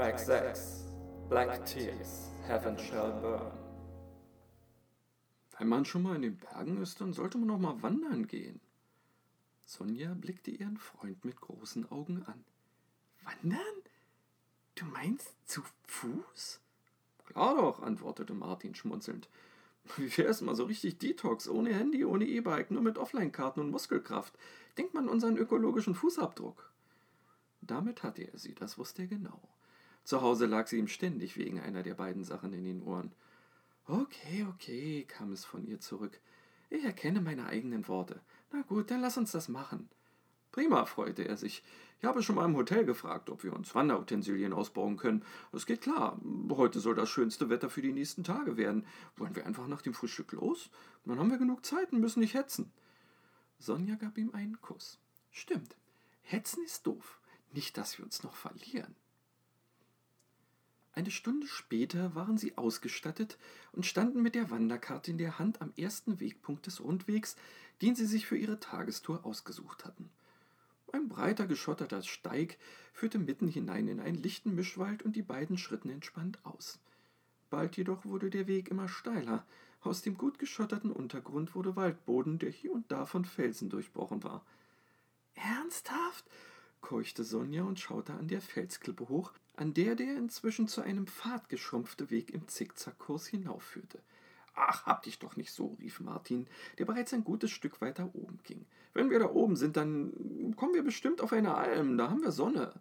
Track 0.00 0.18
6 0.18 0.86
Black 1.28 1.66
Tears, 1.66 2.30
Heaven 2.46 2.78
Shall 2.78 3.12
Burn. 3.20 3.52
Wenn 5.58 5.68
man 5.68 5.84
schon 5.84 6.04
mal 6.04 6.16
in 6.16 6.22
den 6.22 6.38
Bergen 6.38 6.80
ist, 6.80 7.02
dann 7.02 7.12
sollte 7.12 7.36
man 7.36 7.48
noch 7.48 7.58
mal 7.58 7.82
wandern 7.82 8.26
gehen. 8.26 8.62
Sonja 9.66 10.14
blickte 10.14 10.52
ihren 10.52 10.78
Freund 10.78 11.22
mit 11.26 11.38
großen 11.42 11.92
Augen 11.92 12.22
an. 12.22 12.42
Wandern? 13.24 13.60
Du 14.74 14.86
meinst 14.86 15.34
zu 15.46 15.60
Fuß? 15.88 16.60
Klar 17.26 17.56
doch, 17.56 17.82
antwortete 17.82 18.32
Martin 18.32 18.74
schmunzelnd. 18.74 19.28
Wie 19.98 20.16
wär's 20.16 20.40
mal 20.40 20.56
so 20.56 20.64
richtig 20.64 20.96
Detox, 20.96 21.46
ohne 21.46 21.74
Handy, 21.74 22.06
ohne 22.06 22.24
E-Bike, 22.24 22.70
nur 22.70 22.80
mit 22.80 22.96
Offline-Karten 22.96 23.60
und 23.60 23.70
Muskelkraft? 23.70 24.32
Denkt 24.78 24.94
man 24.94 25.10
unseren 25.10 25.36
ökologischen 25.36 25.94
Fußabdruck. 25.94 26.72
Damit 27.60 28.02
hatte 28.02 28.22
er 28.22 28.38
sie, 28.38 28.54
das 28.54 28.78
wusste 28.78 29.02
er 29.02 29.08
genau. 29.08 29.42
Zu 30.04 30.22
Hause 30.22 30.46
lag 30.46 30.66
sie 30.66 30.78
ihm 30.78 30.88
ständig 30.88 31.36
wegen 31.36 31.60
einer 31.60 31.82
der 31.82 31.94
beiden 31.94 32.24
Sachen 32.24 32.52
in 32.52 32.64
den 32.64 32.82
Ohren. 32.82 33.12
Okay, 33.86 34.46
okay, 34.48 35.04
kam 35.04 35.32
es 35.32 35.44
von 35.44 35.66
ihr 35.66 35.80
zurück. 35.80 36.20
Ich 36.68 36.84
erkenne 36.84 37.20
meine 37.20 37.46
eigenen 37.46 37.88
Worte. 37.88 38.20
Na 38.52 38.62
gut, 38.62 38.90
dann 38.90 39.00
lass 39.00 39.18
uns 39.18 39.32
das 39.32 39.48
machen. 39.48 39.88
Prima, 40.52 40.84
freute 40.84 41.26
er 41.26 41.36
sich. 41.36 41.62
Ich 42.00 42.04
habe 42.04 42.22
schon 42.22 42.36
mal 42.36 42.44
im 42.44 42.56
Hotel 42.56 42.84
gefragt, 42.84 43.30
ob 43.30 43.44
wir 43.44 43.52
uns 43.52 43.74
Wanderutensilien 43.74 44.52
ausbauen 44.52 44.96
können. 44.96 45.24
Es 45.52 45.66
geht 45.66 45.82
klar. 45.82 46.18
Heute 46.50 46.80
soll 46.80 46.94
das 46.94 47.10
schönste 47.10 47.50
Wetter 47.50 47.70
für 47.70 47.82
die 47.82 47.92
nächsten 47.92 48.24
Tage 48.24 48.56
werden. 48.56 48.86
Wollen 49.16 49.36
wir 49.36 49.46
einfach 49.46 49.66
nach 49.66 49.82
dem 49.82 49.94
Frühstück 49.94 50.32
los? 50.32 50.70
Dann 51.04 51.18
haben 51.18 51.30
wir 51.30 51.38
genug 51.38 51.64
Zeit 51.64 51.92
und 51.92 52.00
müssen 52.00 52.20
nicht 52.20 52.34
hetzen. 52.34 52.72
Sonja 53.58 53.96
gab 53.96 54.16
ihm 54.16 54.30
einen 54.32 54.60
Kuss. 54.60 54.98
Stimmt. 55.30 55.76
Hetzen 56.22 56.64
ist 56.64 56.86
doof. 56.86 57.20
Nicht, 57.52 57.76
dass 57.76 57.98
wir 57.98 58.04
uns 58.04 58.22
noch 58.22 58.34
verlieren. 58.34 58.96
Eine 61.00 61.10
Stunde 61.10 61.46
später 61.46 62.14
waren 62.14 62.36
sie 62.36 62.58
ausgestattet 62.58 63.38
und 63.72 63.86
standen 63.86 64.20
mit 64.20 64.34
der 64.34 64.50
Wanderkarte 64.50 65.10
in 65.10 65.16
der 65.16 65.38
Hand 65.38 65.62
am 65.62 65.72
ersten 65.78 66.20
Wegpunkt 66.20 66.66
des 66.66 66.84
Rundwegs, 66.84 67.36
den 67.80 67.96
sie 67.96 68.04
sich 68.04 68.26
für 68.26 68.36
ihre 68.36 68.60
Tagestour 68.60 69.24
ausgesucht 69.24 69.86
hatten. 69.86 70.10
Ein 70.92 71.08
breiter, 71.08 71.46
geschotterter 71.46 72.02
Steig 72.02 72.58
führte 72.92 73.18
mitten 73.18 73.48
hinein 73.48 73.88
in 73.88 73.98
einen 73.98 74.22
lichten 74.22 74.54
Mischwald 74.54 75.02
und 75.02 75.16
die 75.16 75.22
beiden 75.22 75.56
schritten 75.56 75.88
entspannt 75.88 76.38
aus. 76.44 76.78
Bald 77.48 77.78
jedoch 77.78 78.04
wurde 78.04 78.28
der 78.28 78.46
Weg 78.46 78.68
immer 78.68 78.86
steiler. 78.86 79.46
Aus 79.80 80.02
dem 80.02 80.18
gut 80.18 80.38
geschotterten 80.38 80.92
Untergrund 80.92 81.54
wurde 81.54 81.76
Waldboden, 81.76 82.38
der 82.38 82.50
hier 82.50 82.72
und 82.72 82.92
da 82.92 83.06
von 83.06 83.24
Felsen 83.24 83.70
durchbrochen 83.70 84.22
war. 84.22 84.44
Ernsthaft? 85.34 86.26
keuchte 86.82 87.24
Sonja 87.24 87.62
und 87.62 87.80
schaute 87.80 88.12
an 88.12 88.28
der 88.28 88.42
Felsklippe 88.42 89.08
hoch, 89.08 89.32
an 89.60 89.74
der 89.74 89.94
der 89.94 90.16
inzwischen 90.16 90.68
zu 90.68 90.80
einem 90.80 91.06
Pfad 91.06 91.50
geschrumpfte 91.50 92.10
Weg 92.10 92.30
im 92.30 92.48
Zickzackkurs 92.48 93.26
hinaufführte. 93.26 94.00
Ach, 94.54 94.86
hab 94.86 95.02
dich 95.02 95.18
doch 95.18 95.36
nicht 95.36 95.52
so, 95.52 95.76
rief 95.78 96.00
Martin, 96.00 96.46
der 96.78 96.86
bereits 96.86 97.12
ein 97.12 97.24
gutes 97.24 97.50
Stück 97.50 97.82
weiter 97.82 98.08
oben 98.14 98.38
ging. 98.44 98.64
Wenn 98.94 99.10
wir 99.10 99.18
da 99.18 99.28
oben 99.28 99.56
sind, 99.56 99.76
dann 99.76 100.54
kommen 100.56 100.72
wir 100.72 100.82
bestimmt 100.82 101.20
auf 101.20 101.34
eine 101.34 101.54
Alm, 101.56 101.98
da 101.98 102.08
haben 102.08 102.22
wir 102.22 102.32
Sonne. 102.32 102.72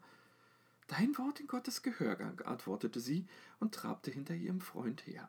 Dein 0.87 1.17
Wort 1.17 1.41
in 1.41 1.47
Gottes 1.47 1.81
Gehörgang, 1.81 2.39
antwortete 2.45 3.01
sie 3.01 3.27
und 3.59 3.75
trabte 3.75 4.09
hinter 4.09 4.33
ihrem 4.33 4.61
Freund 4.61 5.05
her. 5.05 5.27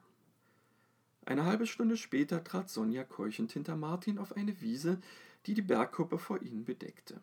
Eine 1.27 1.47
halbe 1.47 1.67
Stunde 1.67 1.97
später 1.97 2.45
trat 2.45 2.71
Sonja 2.71 3.03
keuchend 3.03 3.51
hinter 3.51 3.77
Martin 3.77 4.19
auf 4.19 4.37
eine 4.37 4.61
Wiese, 4.61 5.01
die 5.47 5.55
die 5.55 5.63
Bergkuppe 5.63 6.19
vor 6.19 6.41
ihnen 6.43 6.65
bedeckte. 6.65 7.21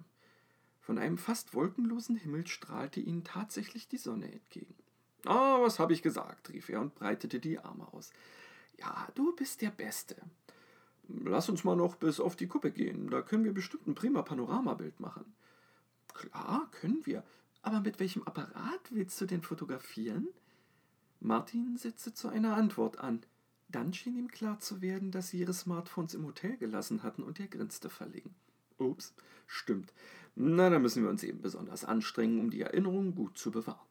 Von 0.88 1.00
einem 1.00 1.18
fast 1.18 1.54
wolkenlosen 1.54 2.16
Himmel 2.16 2.48
strahlte 2.48 3.02
ihnen 3.02 3.26
tatsächlich 3.26 3.90
die 3.90 3.98
Sonne 3.98 4.32
entgegen. 4.32 4.74
Ah, 5.26 5.58
was 5.60 5.80
habe 5.80 5.92
ich 5.92 6.02
gesagt, 6.02 6.50
rief 6.54 6.70
er 6.70 6.80
und 6.80 6.96
breitete 6.96 7.42
die 7.42 7.60
Arme 7.60 7.92
aus. 7.92 8.14
Ja, 8.80 9.10
du 9.14 9.36
bist 9.36 9.62
der 9.62 9.70
Beste. 9.70 10.16
Lass 11.10 11.50
uns 11.50 11.66
mal 11.66 11.76
noch 11.76 11.98
bis 11.98 12.22
auf 12.22 12.38
die 12.38 12.48
Kuppe 12.48 12.72
gehen, 12.72 13.10
da 13.10 13.22
können 13.22 13.44
wir 13.44 13.54
bestimmt 13.54 13.86
ein 13.86 13.96
prima 13.96 14.22
Panoramabild 14.22 15.02
machen. 15.02 15.26
Klar, 16.14 16.72
können 16.72 17.06
wir. 17.06 17.26
Aber 17.64 17.82
mit 17.82 18.00
welchem 18.00 18.24
Apparat 18.24 18.80
willst 18.90 19.20
du 19.20 19.26
denn 19.26 19.42
fotografieren? 19.42 20.30
Martin 21.20 21.76
setzte 21.76 22.14
zu 22.14 22.30
einer 22.30 22.56
Antwort 22.56 23.00
an. 23.00 23.24
Dann 23.68 23.94
schien 23.94 24.16
ihm 24.16 24.30
klar 24.30 24.62
zu 24.62 24.82
werden, 24.82 25.12
dass 25.12 25.32
sie 25.32 25.40
ihre 25.40 25.54
Smartphones 25.54 26.14
im 26.14 26.26
Hotel 26.26 26.56
gelassen 26.56 27.04
hatten 27.04 27.24
und 27.24 27.42
er 27.42 27.48
grinste 27.48 27.90
verlegen. 27.90 28.34
Ups, 28.78 29.14
stimmt. 29.48 29.94
Na, 30.36 30.70
dann 30.70 30.82
müssen 30.82 31.04
wir 31.04 31.10
uns 31.10 31.24
eben 31.24 31.42
besonders 31.42 31.84
anstrengen, 31.84 32.40
um 32.40 32.50
die 32.50 32.62
Erinnerungen 32.62 33.16
gut 33.16 33.38
zu 33.38 33.52
bewahren. 33.52 33.88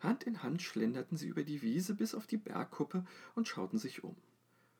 Hand 0.00 0.24
in 0.24 0.42
Hand 0.42 0.62
schlenderten 0.62 1.16
sie 1.16 1.28
über 1.28 1.42
die 1.42 1.62
Wiese 1.62 1.94
bis 1.94 2.14
auf 2.14 2.26
die 2.26 2.36
Bergkuppe 2.36 3.04
und 3.34 3.48
schauten 3.48 3.78
sich 3.78 4.04
um. 4.04 4.16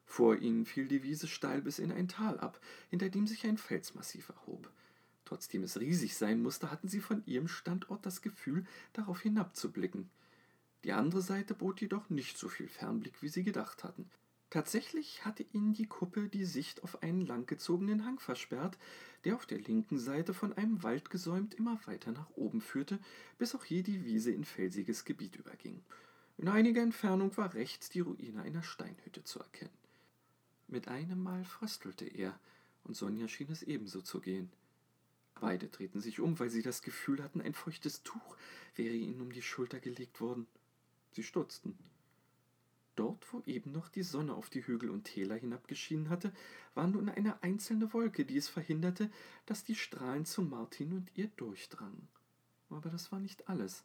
Vor 0.04 0.36
ihnen 0.36 0.64
fiel 0.64 0.86
die 0.86 1.02
Wiese 1.02 1.26
steil 1.26 1.60
bis 1.60 1.78
in 1.78 1.92
ein 1.92 2.08
Tal 2.08 2.38
ab, 2.38 2.60
hinter 2.88 3.08
dem 3.10 3.26
sich 3.26 3.44
ein 3.44 3.58
Felsmassiv 3.58 4.28
erhob. 4.28 4.70
Trotzdem 5.24 5.62
es 5.64 5.78
riesig 5.80 6.16
sein 6.16 6.40
musste, 6.40 6.70
hatten 6.70 6.88
sie 6.88 7.00
von 7.00 7.22
ihrem 7.26 7.48
Standort 7.48 8.06
das 8.06 8.22
Gefühl, 8.22 8.64
darauf 8.94 9.20
hinabzublicken. 9.20 10.08
Die 10.84 10.92
andere 10.92 11.20
Seite 11.20 11.54
bot 11.54 11.80
jedoch 11.80 12.08
nicht 12.08 12.38
so 12.38 12.48
viel 12.48 12.68
Fernblick, 12.68 13.20
wie 13.20 13.28
sie 13.28 13.42
gedacht 13.42 13.84
hatten. 13.84 14.08
Tatsächlich 14.50 15.26
hatte 15.26 15.44
ihnen 15.52 15.74
die 15.74 15.86
Kuppe 15.86 16.28
die 16.28 16.46
Sicht 16.46 16.82
auf 16.82 17.02
einen 17.02 17.26
langgezogenen 17.26 18.06
Hang 18.06 18.18
versperrt, 18.18 18.78
der 19.24 19.34
auf 19.34 19.44
der 19.44 19.58
linken 19.58 19.98
Seite 19.98 20.32
von 20.32 20.54
einem 20.54 20.82
Wald 20.82 21.10
gesäumt 21.10 21.54
immer 21.54 21.78
weiter 21.86 22.12
nach 22.12 22.30
oben 22.30 22.62
führte, 22.62 22.98
bis 23.36 23.54
auch 23.54 23.64
hier 23.64 23.82
die 23.82 24.04
Wiese 24.04 24.30
in 24.30 24.44
felsiges 24.44 25.04
Gebiet 25.04 25.36
überging. 25.36 25.82
In 26.38 26.48
einiger 26.48 26.82
Entfernung 26.82 27.36
war 27.36 27.52
rechts 27.52 27.90
die 27.90 28.00
Ruine 28.00 28.42
einer 28.42 28.62
Steinhütte 28.62 29.22
zu 29.24 29.40
erkennen. 29.40 29.76
Mit 30.66 30.88
einem 30.88 31.22
Mal 31.22 31.44
fröstelte 31.44 32.06
er, 32.06 32.38
und 32.84 32.96
Sonja 32.96 33.28
schien 33.28 33.50
es 33.50 33.62
ebenso 33.62 34.00
zu 34.00 34.20
gehen. 34.20 34.50
Beide 35.40 35.68
drehten 35.68 36.00
sich 36.00 36.20
um, 36.20 36.38
weil 36.38 36.48
sie 36.48 36.62
das 36.62 36.82
Gefühl 36.82 37.22
hatten, 37.22 37.40
ein 37.40 37.54
feuchtes 37.54 38.02
Tuch 38.02 38.36
wäre 38.76 38.94
ihnen 38.94 39.20
um 39.20 39.32
die 39.32 39.42
Schulter 39.42 39.78
gelegt 39.78 40.20
worden. 40.20 40.46
Sie 41.12 41.22
stutzten. 41.22 41.76
Dort, 42.98 43.32
wo 43.32 43.44
eben 43.46 43.70
noch 43.70 43.88
die 43.88 44.02
Sonne 44.02 44.34
auf 44.34 44.50
die 44.50 44.66
Hügel 44.66 44.90
und 44.90 45.04
Täler 45.04 45.36
hinabgeschienen 45.36 46.08
hatte, 46.08 46.32
war 46.74 46.88
nun 46.88 47.08
eine 47.08 47.44
einzelne 47.44 47.92
Wolke, 47.92 48.24
die 48.24 48.36
es 48.36 48.48
verhinderte, 48.48 49.08
dass 49.46 49.62
die 49.62 49.76
Strahlen 49.76 50.24
zu 50.24 50.42
Martin 50.42 50.92
und 50.92 51.08
ihr 51.14 51.28
durchdrangen. 51.36 52.08
Aber 52.70 52.90
das 52.90 53.12
war 53.12 53.20
nicht 53.20 53.48
alles. 53.48 53.84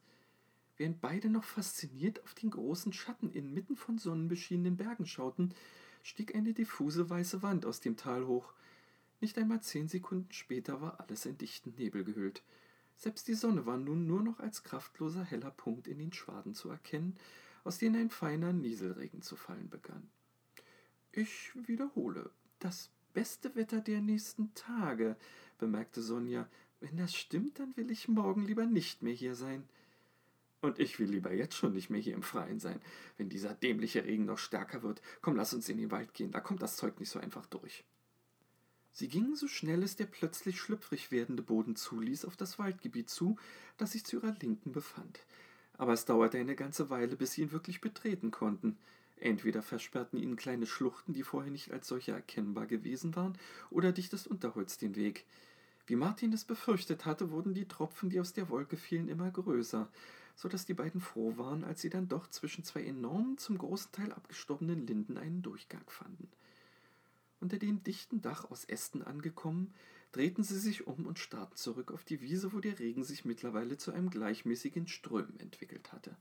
Während 0.78 1.00
beide 1.00 1.30
noch 1.30 1.44
fasziniert 1.44 2.24
auf 2.24 2.34
den 2.34 2.50
großen 2.50 2.92
Schatten 2.92 3.30
inmitten 3.30 3.76
von 3.76 4.00
sonnenbeschienenen 4.00 4.78
Bergen 4.78 5.06
schauten, 5.06 5.54
stieg 6.02 6.34
eine 6.34 6.54
diffuse 6.54 7.08
weiße 7.08 7.44
Wand 7.44 7.68
aus 7.68 7.82
dem 7.82 7.98
Tal 7.98 8.26
hoch. 8.26 8.52
Nicht 9.22 9.38
einmal 9.38 9.62
zehn 9.62 9.88
Sekunden 9.88 10.32
später 10.32 10.82
war 10.82 11.00
alles 11.00 11.28
in 11.28 11.38
dichten 11.38 11.76
Nebel 11.78 12.04
gehüllt. 12.04 12.42
Selbst 12.96 13.28
die 13.28 13.36
Sonne 13.36 13.68
war 13.68 13.78
nun 13.78 14.08
nur 14.08 14.24
noch 14.24 14.40
als 14.40 14.64
kraftloser 14.64 15.24
heller 15.24 15.52
Punkt 15.52 15.88
in 15.88 16.00
den 16.00 16.14
Schwaden 16.14 16.56
zu 16.56 16.70
erkennen, 16.70 17.16
aus 17.64 17.78
denen 17.78 17.96
ein 17.96 18.10
feiner 18.10 18.54
Nieselregen 18.54 19.22
zu 19.22 19.36
fallen 19.36 19.70
begann. 19.70 20.10
Ich 21.12 21.52
wiederhole, 21.68 22.32
das 22.60 22.90
beste 23.14 23.56
Wetter 23.56 23.80
der 23.80 24.02
nächsten 24.02 24.54
Tage, 24.56 25.16
bemerkte 25.60 26.02
Sonja. 26.02 26.48
Wenn 26.80 26.98
das 26.98 27.16
stimmt, 27.16 27.60
dann 27.60 27.76
will 27.78 27.92
ich 27.92 28.08
morgen 28.08 28.44
lieber 28.44 28.66
nicht 28.66 29.02
mehr 29.02 29.14
hier 29.14 29.36
sein. 29.36 29.64
Und 30.62 30.80
ich 30.80 30.98
will 31.00 31.10
lieber 31.10 31.34
jetzt 31.34 31.56
schon 31.56 31.74
nicht 31.74 31.90
mehr 31.90 32.02
hier 32.02 32.16
im 32.16 32.24
Freien 32.24 32.60
sein, 32.60 32.82
wenn 33.18 33.30
dieser 33.30 33.54
dämliche 33.54 34.06
Regen 34.06 34.26
noch 34.26 34.38
stärker 34.38 34.82
wird. 34.82 35.02
Komm, 35.22 35.36
lass 35.36 35.54
uns 35.54 35.70
in 35.70 35.78
den 35.78 35.92
Wald 35.92 36.14
gehen, 36.14 36.32
da 36.32 36.40
kommt 36.40 36.62
das 36.62 36.78
Zeug 36.78 37.00
nicht 37.00 37.10
so 37.10 37.20
einfach 37.20 37.46
durch. 37.46 37.84
Sie 38.92 39.08
gingen 39.08 39.36
so 39.36 39.48
schnell 39.48 39.84
es 39.84 39.96
der 39.96 40.06
plötzlich 40.06 40.60
schlüpfrig 40.60 41.12
werdende 41.12 41.44
Boden 41.44 41.76
zuließ 41.76 42.26
auf 42.26 42.38
das 42.38 42.60
Waldgebiet 42.60 43.10
zu, 43.10 43.38
das 43.78 43.94
sich 43.94 44.06
zu 44.06 44.18
ihrer 44.18 44.36
Linken 44.40 44.72
befand 44.72 45.20
aber 45.84 45.92
es 45.92 46.06
dauerte 46.06 46.38
eine 46.38 46.56
ganze 46.56 46.90
Weile, 46.90 47.18
bis 47.18 47.34
sie 47.34 47.42
ihn 47.42 47.52
wirklich 47.52 47.82
betreten 47.82 48.32
konnten. 48.32 48.78
Entweder 49.20 49.62
versperrten 49.62 50.18
ihnen 50.18 50.38
kleine 50.38 50.66
Schluchten, 50.66 51.12
die 51.12 51.24
vorher 51.24 51.52
nicht 51.52 51.74
als 51.74 51.90
solche 51.90 52.14
erkennbar 52.14 52.68
gewesen 52.68 53.18
waren, 53.18 53.38
oder 53.70 53.92
dichtes 53.92 54.26
Unterholz 54.26 54.78
den 54.78 54.96
Weg. 54.96 55.26
Wie 55.86 55.98
Martin 55.98 56.32
es 56.32 56.46
befürchtet 56.46 57.06
hatte, 57.06 57.32
wurden 57.32 57.54
die 57.54 57.68
Tropfen, 57.68 58.10
die 58.10 58.22
aus 58.22 58.32
der 58.32 58.48
Wolke 58.48 58.78
fielen, 58.78 59.10
immer 59.10 59.30
größer, 59.30 59.90
so 60.38 60.48
dass 60.48 60.66
die 60.66 60.74
beiden 60.74 61.02
froh 61.02 61.36
waren, 61.36 61.66
als 61.66 61.82
sie 61.82 61.90
dann 61.90 62.08
doch 62.08 62.30
zwischen 62.30 62.64
zwei 62.64 62.86
enormen, 62.86 63.38
zum 63.38 63.58
großen 63.58 63.92
Teil 63.92 64.14
abgestorbenen 64.14 64.88
Linden 64.88 65.18
einen 65.18 65.42
Durchgang 65.42 65.84
fanden. 65.88 66.30
Unter 67.42 67.58
dem 67.58 67.84
dichten 67.84 68.22
Dach 68.22 68.50
aus 68.50 68.64
Ästen 68.64 69.04
angekommen, 69.04 69.74
drehten 70.14 70.44
sie 70.44 70.58
sich 70.58 70.88
um 70.88 71.06
und 71.06 71.20
starrten 71.20 71.58
zurück 71.58 71.92
auf 71.92 72.06
die 72.06 72.22
Wiese, 72.22 72.54
wo 72.54 72.60
der 72.60 72.80
Regen 72.80 73.04
sich 73.04 73.26
mittlerweile 73.26 73.78
zu 73.78 73.92
einem 73.92 74.10
gleichmäßigen 74.10 74.88
Strömen 74.88 75.40
entwickelt 75.40 75.92
hatte. 75.92 76.16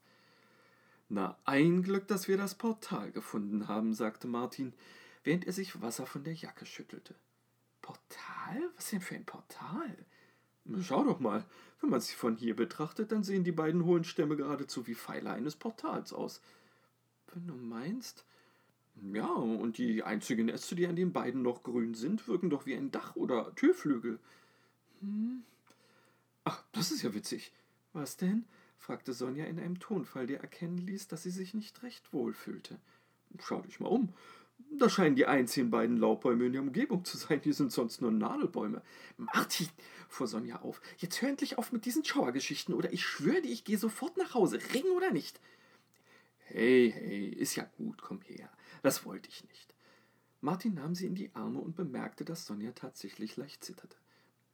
Na, 1.09 1.39
ein 1.45 1.83
Glück, 1.83 2.09
dass 2.09 2.27
wir 2.27 2.39
das 2.39 2.55
Portal 2.55 3.13
gefunden 3.13 3.69
haben, 3.69 3.95
sagte 3.95 4.27
Martin, 4.27 4.73
während 5.25 5.47
er 5.47 5.53
sich 5.53 5.81
Wasser 5.81 6.07
von 6.07 6.25
der 6.25 6.33
Jacke 6.33 6.67
schüttelte. 6.67 7.15
Portal? 7.83 8.71
Was 8.77 8.91
denn 8.91 9.01
für 9.01 9.15
ein 9.15 9.27
Portal? 9.27 10.07
Schau 10.81 11.05
doch 11.05 11.21
mal, 11.21 11.45
wenn 11.81 11.91
man 11.91 12.01
sie 12.01 12.15
von 12.15 12.37
hier 12.37 12.57
betrachtet, 12.57 13.13
dann 13.13 13.25
sehen 13.25 13.45
die 13.45 13.53
beiden 13.53 13.85
hohen 13.85 14.05
Stämme 14.05 14.37
geradezu 14.37 14.87
wie 14.87 14.95
Pfeiler 14.95 15.33
eines 15.33 15.57
Portals 15.57 16.13
aus. 16.13 16.41
Wenn 17.33 17.47
du 17.47 17.55
meinst. 17.55 18.25
Ja, 19.01 19.27
und 19.27 19.79
die 19.79 20.03
einzigen 20.03 20.49
Äste, 20.49 20.75
die 20.75 20.87
an 20.87 20.97
den 20.97 21.13
beiden 21.13 21.43
noch 21.43 21.63
grün 21.63 21.95
sind, 21.95 22.29
wirken 22.29 22.51
doch 22.51 22.67
wie 22.67 22.75
ein 22.75 22.91
Dach 22.91 23.17
oder 23.17 23.55
Türflügel. 23.55 24.19
Hm. 25.01 25.43
Ach, 26.45 26.63
das 26.73 26.91
ist 26.91 27.03
ja 27.03 27.15
witzig. 27.15 27.53
Was 27.93 28.17
denn? 28.17 28.45
fragte 28.79 29.13
Sonja 29.13 29.45
in 29.45 29.61
einem 29.61 29.79
Tonfall, 29.79 30.27
der 30.27 30.41
erkennen 30.41 30.79
ließ, 30.79 31.09
dass 31.09 31.23
sie 31.23 31.31
sich 31.31 31.55
nicht 31.55 31.83
recht 31.83 32.13
wohl 32.13 32.33
fühlte. 32.33 32.79
Schau 33.41 33.61
dich 33.63 33.81
mal 33.81 33.89
um. 33.89 34.13
Das 34.79 34.93
scheinen 34.93 35.17
die 35.17 35.27
einzigen 35.27 35.71
beiden 35.71 35.97
Laubbäume 35.97 36.47
in 36.47 36.53
der 36.53 36.63
Umgebung 36.63 37.05
zu 37.05 37.17
sein. 37.17 37.41
Die 37.43 37.53
sind 37.53 37.73
sonst 37.73 38.01
nur 38.01 38.11
Nadelbäume. 38.11 38.83
Martin, 39.17 39.69
fuhr 40.09 40.27
Sonja 40.27 40.61
auf, 40.63 40.81
jetzt 40.99 41.21
hör 41.23 41.29
endlich 41.29 41.59
auf 41.59 41.73
mit 41.73 41.85
diesen 41.85 42.05
Schauergeschichten 42.05 42.75
oder 42.75 42.93
ich 42.93 43.05
schwöre 43.05 43.43
dir, 43.43 43.51
ich 43.51 43.65
gehe 43.65 43.79
sofort 43.79 44.17
nach 44.17 44.35
Hause. 44.35 44.59
Ring 44.75 44.85
oder 44.97 45.11
nicht? 45.11 45.41
Hey, 46.45 46.93
hey, 46.93 47.29
ist 47.29 47.57
ja 47.57 47.65
gut, 47.65 48.03
komm 48.03 48.21
her. 48.23 48.51
Das 48.83 49.05
wollte 49.05 49.29
ich 49.29 49.45
nicht. 49.49 49.75
Martin 50.41 50.75
nahm 50.75 50.95
sie 50.95 51.07
in 51.07 51.15
die 51.15 51.35
Arme 51.35 51.61
und 51.61 51.77
bemerkte, 51.77 52.25
dass 52.25 52.47
Sonja 52.47 52.73
tatsächlich 52.73 53.37
leicht 53.37 53.65
zitterte. 53.65 53.97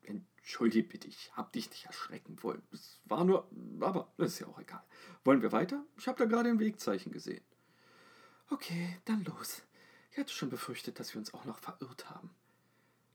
Entschuldige 0.03 0.89
bitte, 0.89 1.09
ich 1.09 1.37
hab 1.37 1.53
dich 1.53 1.71
nicht 1.71 1.87
erschrecken 1.87 2.43
wollen. 2.43 2.63
Es 2.73 3.01
war 3.05 3.25
nur, 3.25 3.51
aber 3.81 4.13
das 4.17 4.35
ist 4.35 4.39
ja 4.41 4.47
auch 4.47 4.59
egal. 4.59 4.83
Wollen 5.25 5.43
wir 5.43 5.53
weiter? 5.53 5.85
Ich 5.97 6.09
habe 6.09 6.19
da 6.19 6.25
gerade 6.25 6.49
ein 6.49 6.61
Wegzeichen 6.61 7.13
gesehen. 7.13 7.45
Okay, 8.51 8.99
dann 9.05 9.25
los. 9.25 9.63
Ich 10.11 10.19
hatte 10.19 10.33
schon 10.33 10.49
befürchtet, 10.49 10.99
dass 10.99 11.15
wir 11.15 11.19
uns 11.19 11.35
auch 11.35 11.45
noch 11.45 11.59
verirrt 11.59 12.09
haben. 12.09 12.31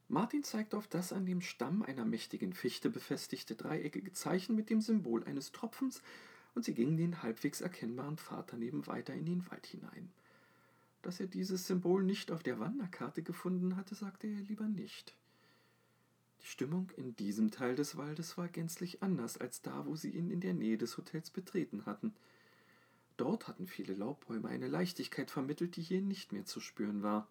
Martin 0.08 0.44
zeigte 0.44 0.78
auf 0.78 0.88
das 0.88 1.12
an 1.12 1.26
dem 1.26 1.42
Stamm 1.42 1.82
einer 1.82 2.06
mächtigen 2.06 2.54
Fichte 2.54 2.90
befestigte 2.90 3.56
dreieckige 3.56 4.12
Zeichen 4.12 4.56
mit 4.56 4.70
dem 4.70 4.82
Symbol 4.82 5.24
eines 5.24 5.52
Tropfens, 5.52 6.04
und 6.56 6.64
sie 6.64 6.74
gingen 6.74 6.98
den 6.98 7.24
halbwegs 7.24 7.62
erkennbaren 7.62 8.18
Pfad 8.18 8.52
daneben 8.52 8.88
weiter 8.88 9.14
in 9.14 9.26
den 9.26 9.50
Wald 9.50 9.66
hinein. 9.66 10.12
Dass 11.02 11.20
er 11.20 11.28
dieses 11.28 11.68
Symbol 11.68 12.04
nicht 12.04 12.32
auf 12.32 12.44
der 12.44 12.60
Wanderkarte 12.60 13.24
gefunden 13.24 13.76
hatte, 13.76 13.96
sagte 13.96 14.28
er 14.28 14.40
lieber 14.42 14.68
nicht. 14.68 15.16
Die 16.42 16.48
Stimmung 16.48 16.92
in 16.98 17.16
diesem 17.16 17.52
Teil 17.52 17.76
des 17.76 17.98
Waldes 17.98 18.38
war 18.38 18.48
gänzlich 18.48 19.02
anders 19.02 19.38
als 19.38 19.62
da, 19.62 19.86
wo 19.86 19.96
sie 19.96 20.10
ihn 20.10 20.30
in 20.30 20.42
der 20.42 20.54
Nähe 20.54 20.78
des 20.78 20.98
Hotels 20.98 21.30
betreten 21.30 21.86
hatten– 21.86 22.14
Dort 23.18 23.48
hatten 23.48 23.68
viele 23.68 23.94
Laubbäume 23.94 24.50
eine 24.50 24.68
Leichtigkeit 24.68 25.30
vermittelt, 25.30 25.76
die 25.76 25.82
hier 25.82 26.02
nicht 26.02 26.32
mehr 26.32 26.46
zu 26.46 26.60
spüren 26.60 27.04
war. 27.04 27.28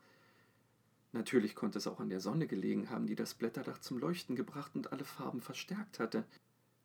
Natürlich 1.13 1.55
konnte 1.55 1.79
es 1.79 1.87
auch 1.87 2.01
an 2.01 2.09
der 2.09 2.21
Sonne 2.21 2.47
gelegen 2.47 2.89
haben, 2.89 3.07
die 3.07 3.17
das 3.17 3.35
Blätterdach 3.35 3.79
zum 3.79 3.99
Leuchten 3.99 4.37
gebracht 4.37 4.75
und 4.75 4.93
alle 4.93 5.05
Farben 5.05 5.41
verstärkt 5.41 5.99
hatte. 5.99 6.25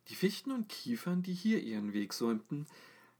Die 0.08 0.14
Fichten 0.14 0.52
und 0.52 0.68
Kiefern, 0.68 1.22
die 1.22 1.34
hier 1.34 1.62
ihren 1.62 1.92
Weg 1.92 2.12
säumten, 2.12 2.66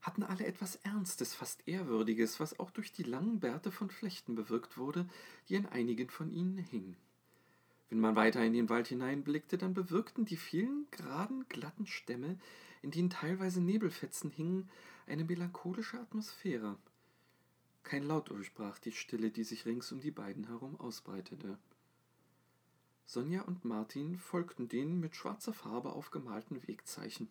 hatten 0.01 0.23
alle 0.23 0.45
etwas 0.45 0.77
Ernstes, 0.77 1.35
fast 1.35 1.67
Ehrwürdiges, 1.67 2.39
was 2.39 2.59
auch 2.59 2.71
durch 2.71 2.91
die 2.91 3.03
langen 3.03 3.39
Bärte 3.39 3.71
von 3.71 3.89
Flechten 3.89 4.35
bewirkt 4.35 4.77
wurde, 4.77 5.07
die 5.49 5.57
an 5.57 5.65
einigen 5.67 6.09
von 6.09 6.31
ihnen 6.31 6.57
hingen. 6.57 6.95
Wenn 7.89 7.99
man 7.99 8.15
weiter 8.15 8.43
in 8.43 8.53
den 8.53 8.69
Wald 8.69 8.87
hineinblickte, 8.87 9.57
dann 9.57 9.73
bewirkten 9.73 10.25
die 10.25 10.37
vielen 10.37 10.87
geraden, 10.91 11.45
glatten 11.49 11.85
Stämme, 11.85 12.37
in 12.81 12.91
denen 12.91 13.09
teilweise 13.09 13.61
Nebelfetzen 13.61 14.29
hingen, 14.29 14.69
eine 15.07 15.25
melancholische 15.25 15.99
Atmosphäre. 15.99 16.77
Kein 17.83 18.03
Laut 18.03 18.29
durchbrach 18.29 18.77
die 18.79 18.91
Stille, 18.91 19.31
die 19.31 19.43
sich 19.43 19.65
rings 19.65 19.91
um 19.91 19.99
die 19.99 20.11
beiden 20.11 20.47
herum 20.47 20.79
ausbreitete. 20.79 21.57
Sonja 23.11 23.41
und 23.41 23.65
Martin 23.65 24.19
folgten 24.19 24.67
den 24.67 24.99
mit 24.99 25.15
schwarzer 25.15 25.51
Farbe 25.51 25.93
aufgemalten 25.93 26.67
Wegzeichen. 26.67 27.27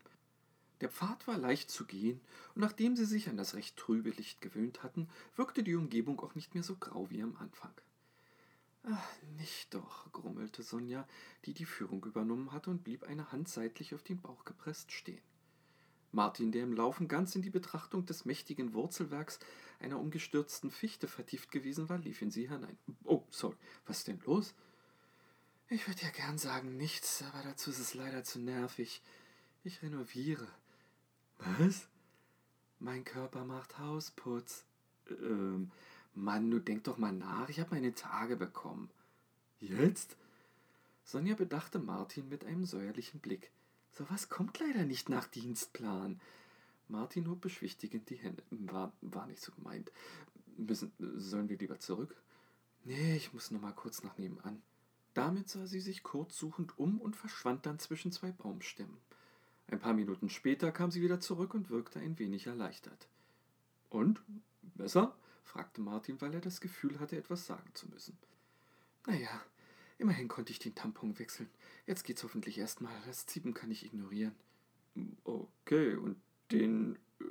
Der 0.81 0.89
Pfad 0.89 1.29
war 1.29 1.39
leicht 1.39 1.71
zu 1.71 1.85
gehen, 1.85 2.21
und 2.57 2.63
nachdem 2.63 2.97
sie 2.97 3.05
sich 3.05 3.29
an 3.29 3.37
das 3.37 3.55
recht 3.55 3.77
trübe 3.77 4.11
Licht 4.11 4.41
gewöhnt 4.41 4.83
hatten, 4.83 5.09
wirkte 5.37 5.63
die 5.63 5.77
Umgebung 5.77 6.19
auch 6.19 6.35
nicht 6.35 6.53
mehr 6.53 6.65
so 6.65 6.75
grau 6.75 7.09
wie 7.11 7.23
am 7.23 7.37
Anfang. 7.37 7.71
Ach, 8.91 9.09
nicht 9.37 9.73
doch, 9.73 10.11
grummelte 10.11 10.65
Sonja, 10.65 11.07
die 11.45 11.55
die 11.55 11.65
Führung 11.65 12.05
übernommen 12.05 12.51
hatte 12.51 12.71
und 12.71 12.83
blieb 12.83 13.05
eine 13.05 13.31
Hand 13.31 13.49
seitlich 13.49 13.95
auf 13.95 14.03
den 14.03 14.21
Bauch 14.21 14.45
gepresst 14.45 14.91
stehen. 14.91 15.23
Martin, 16.11 16.51
der 16.51 16.65
im 16.65 16.73
Laufen 16.73 17.07
ganz 17.07 17.37
in 17.37 17.43
die 17.43 17.51
Betrachtung 17.51 18.05
des 18.05 18.25
mächtigen 18.25 18.75
Wurzelwerks 18.75 19.39
einer 19.79 20.01
umgestürzten 20.01 20.73
Fichte 20.73 21.07
vertieft 21.07 21.53
gewesen 21.53 21.89
war, 21.89 21.99
lief 21.99 22.21
in 22.21 22.33
sie 22.33 22.49
hinein. 22.49 22.79
Oh, 23.05 23.23
sorry, 23.31 23.55
was 23.87 23.99
ist 23.99 24.09
denn 24.09 24.21
los? 24.27 24.55
Ich 25.71 25.87
würde 25.87 26.01
ja 26.01 26.09
gern 26.11 26.39
sagen 26.39 26.79
nichts, 26.79 27.23
aber 27.23 27.43
dazu 27.43 27.71
ist 27.71 27.79
es 27.79 27.93
leider 27.93 28.25
zu 28.25 28.39
nervig. 28.39 29.03
Ich 29.65 29.83
renoviere. 29.83 30.49
Was? 31.39 31.89
Mein 32.79 33.05
Körper 33.05 33.45
macht 33.45 33.79
Hausputz. 33.79 34.65
Ähm, 35.11 35.71
Mann, 36.15 36.51
du 36.51 36.59
denk 36.59 36.85
doch 36.85 36.97
mal 36.97 37.13
nach, 37.13 37.51
ich 37.51 37.61
habe 37.61 37.75
meine 37.75 37.95
Tage 37.95 38.37
bekommen. 38.37 38.89
Jetzt? 39.61 40.17
Sonja 41.05 41.35
bedachte 41.35 41.79
Martin 41.79 42.31
mit 42.31 42.47
einem 42.47 42.65
säuerlichen 42.65 43.21
Blick. 43.21 43.51
Sowas 43.93 44.31
kommt 44.31 44.59
leider 44.59 44.85
nicht 44.85 45.11
nach 45.11 45.27
Dienstplan. 45.27 46.19
Martin 46.89 47.29
hob 47.29 47.43
beschwichtigend 47.43 48.09
die 48.09 48.17
Hände. 48.17 48.43
War, 48.51 48.93
war 49.03 49.27
nicht 49.27 49.43
so 49.43 49.53
gemeint. 49.53 49.93
Müssen, 50.57 50.93
sollen 50.99 51.51
wir 51.51 51.59
lieber 51.59 51.79
zurück? 51.79 52.17
Nee, 52.85 53.17
ich 53.17 53.35
muss 53.35 53.51
noch 53.51 53.61
mal 53.61 53.73
kurz 53.73 54.03
nach 54.03 54.17
nebenan. 54.17 54.63
Damit 55.19 55.49
sah 55.49 55.67
sie 55.67 55.81
sich 55.81 56.03
kurzsuchend 56.03 56.79
um 56.79 57.01
und 57.01 57.17
verschwand 57.17 57.67
dann 57.67 57.79
zwischen 57.79 58.13
zwei 58.13 58.33
Baumstämmen. 58.33 58.97
Ein 59.67 59.81
paar 59.81 59.95
Minuten 59.95 60.31
später 60.31 60.73
kam 60.73 60.91
sie 60.91 61.03
wieder 61.03 61.21
zurück 61.21 61.55
und 61.55 61.71
wirkte 61.71 62.01
ein 62.01 62.19
wenig 62.19 62.47
erleichtert. 62.47 63.09
Und? 63.91 64.23
Besser? 64.75 65.15
fragte 65.45 65.81
Martin, 65.81 66.21
weil 66.21 66.35
er 66.35 66.41
das 66.41 66.61
Gefühl 66.61 67.01
hatte, 67.01 67.17
etwas 67.17 67.47
sagen 67.47 67.71
zu 67.75 67.89
müssen. 67.89 68.17
Naja, 69.07 69.43
Immerhin 69.99 70.29
konnte 70.29 70.53
ich 70.53 70.61
den 70.61 70.77
Tampon 70.77 71.19
wechseln. 71.19 71.51
Jetzt 71.85 72.05
geht's 72.05 72.23
hoffentlich 72.23 72.57
erstmal. 72.57 72.95
Das 73.07 73.27
Ziepen 73.27 73.53
kann 73.53 73.71
ich 73.71 73.85
ignorieren. 73.85 74.35
Okay, 75.25 75.97
und 75.97 76.17
den 76.53 76.97
äh, 77.21 77.25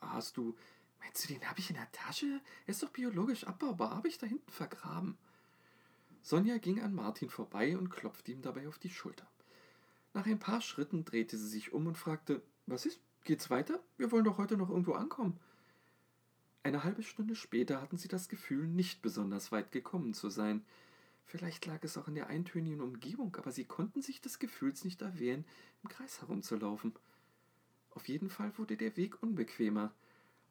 hast 0.00 0.36
du. 0.36 0.56
Meinst 0.98 1.24
du, 1.24 1.32
den 1.32 1.48
habe 1.48 1.60
ich 1.60 1.70
in 1.70 1.76
der 1.76 1.90
Tasche? 1.92 2.40
Er 2.66 2.70
ist 2.70 2.82
doch 2.82 2.90
biologisch 2.90 3.44
abbaubar, 3.44 3.94
habe 3.94 4.08
ich 4.08 4.18
da 4.18 4.26
hinten 4.26 4.50
vergraben. 4.50 5.16
Sonja 6.22 6.58
ging 6.58 6.80
an 6.80 6.94
Martin 6.94 7.30
vorbei 7.30 7.76
und 7.76 7.90
klopfte 7.90 8.32
ihm 8.32 8.42
dabei 8.42 8.68
auf 8.68 8.78
die 8.78 8.90
Schulter. 8.90 9.26
Nach 10.14 10.26
ein 10.26 10.38
paar 10.38 10.60
Schritten 10.60 11.04
drehte 11.04 11.36
sie 11.36 11.48
sich 11.48 11.72
um 11.72 11.86
und 11.86 11.96
fragte: 11.96 12.42
Was 12.66 12.86
ist? 12.86 13.00
Geht's 13.24 13.50
weiter? 13.50 13.80
Wir 13.96 14.10
wollen 14.10 14.24
doch 14.24 14.38
heute 14.38 14.56
noch 14.56 14.70
irgendwo 14.70 14.92
ankommen. 14.92 15.38
Eine 16.62 16.84
halbe 16.84 17.02
Stunde 17.02 17.34
später 17.34 17.80
hatten 17.80 17.98
sie 17.98 18.08
das 18.08 18.28
Gefühl, 18.28 18.66
nicht 18.66 19.00
besonders 19.00 19.52
weit 19.52 19.72
gekommen 19.72 20.12
zu 20.14 20.28
sein. 20.28 20.64
Vielleicht 21.24 21.66
lag 21.66 21.84
es 21.84 21.98
auch 21.98 22.08
in 22.08 22.14
der 22.14 22.28
eintönigen 22.28 22.80
Umgebung, 22.80 23.36
aber 23.36 23.52
sie 23.52 23.64
konnten 23.64 24.00
sich 24.00 24.20
des 24.20 24.38
Gefühls 24.38 24.84
nicht 24.84 25.02
erwehren, 25.02 25.44
im 25.82 25.88
Kreis 25.88 26.20
herumzulaufen. 26.20 26.94
Auf 27.90 28.08
jeden 28.08 28.30
Fall 28.30 28.56
wurde 28.56 28.76
der 28.76 28.96
Weg 28.96 29.22
unbequemer. 29.22 29.92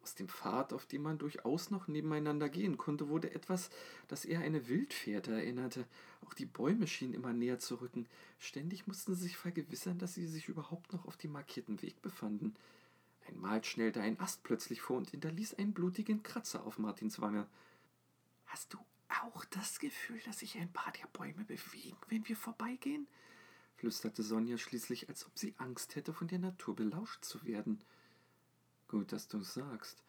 Aus 0.08 0.16
dem 0.16 0.30
Pfad, 0.30 0.72
auf 0.72 0.86
dem 0.86 1.02
man 1.02 1.18
durchaus 1.18 1.70
noch 1.70 1.90
nebeneinander 1.90 2.48
gehen 2.48 2.78
konnte, 2.78 3.10
wurde 3.10 3.36
etwas, 3.36 3.70
das 4.08 4.24
eher 4.24 4.40
eine 4.40 4.70
Wildfährte 4.70 5.34
erinnerte. 5.34 5.86
Auch 6.22 6.34
die 6.34 6.46
Bäume 6.46 6.88
schienen 6.88 7.14
immer 7.14 7.34
näher 7.34 7.60
zu 7.60 7.82
rücken. 7.82 8.08
Ständig 8.40 8.88
mussten 8.88 9.16
sie 9.16 9.24
sich 9.24 9.36
vergewissern, 9.36 10.00
dass 10.00 10.14
sie 10.14 10.26
sich 10.26 10.48
überhaupt 10.48 10.94
noch 10.94 11.04
auf 11.08 11.18
dem 11.18 11.34
markierten 11.34 11.82
Weg 11.82 12.02
befanden. 12.02 12.56
Einmal 13.28 13.66
schnellte 13.66 14.00
ein 14.00 14.18
Ast 14.18 14.44
plötzlich 14.44 14.80
vor 14.80 14.96
und 14.96 15.10
hinterließ 15.10 15.56
einen 15.56 15.74
blutigen 15.74 16.24
Kratzer 16.24 16.66
auf 16.66 16.80
Martins 16.80 17.20
Wange. 17.20 17.46
Hast 18.46 18.74
du 18.74 18.78
auch 19.10 19.44
das 19.44 19.78
Gefühl, 19.78 20.22
dass 20.26 20.40
sich 20.40 20.58
ein 20.58 20.72
paar 20.72 20.94
der 20.94 21.08
Bäume 21.08 21.44
bewegen, 21.44 21.98
wenn 22.08 22.26
wir 22.30 22.38
vorbeigehen? 22.38 23.08
flüsterte 23.76 24.24
Sonja 24.24 24.58
schließlich, 24.58 25.10
als 25.10 25.26
ob 25.26 25.38
sie 25.38 25.54
Angst 25.58 25.98
hätte, 25.98 26.14
von 26.14 26.30
der 26.30 26.40
Natur 26.40 26.78
belauscht 26.78 27.26
zu 27.26 27.44
werden. 27.44 27.82
Gut, 28.88 29.12
dass 29.12 29.28
du 29.28 29.42
sagst. 29.42 30.02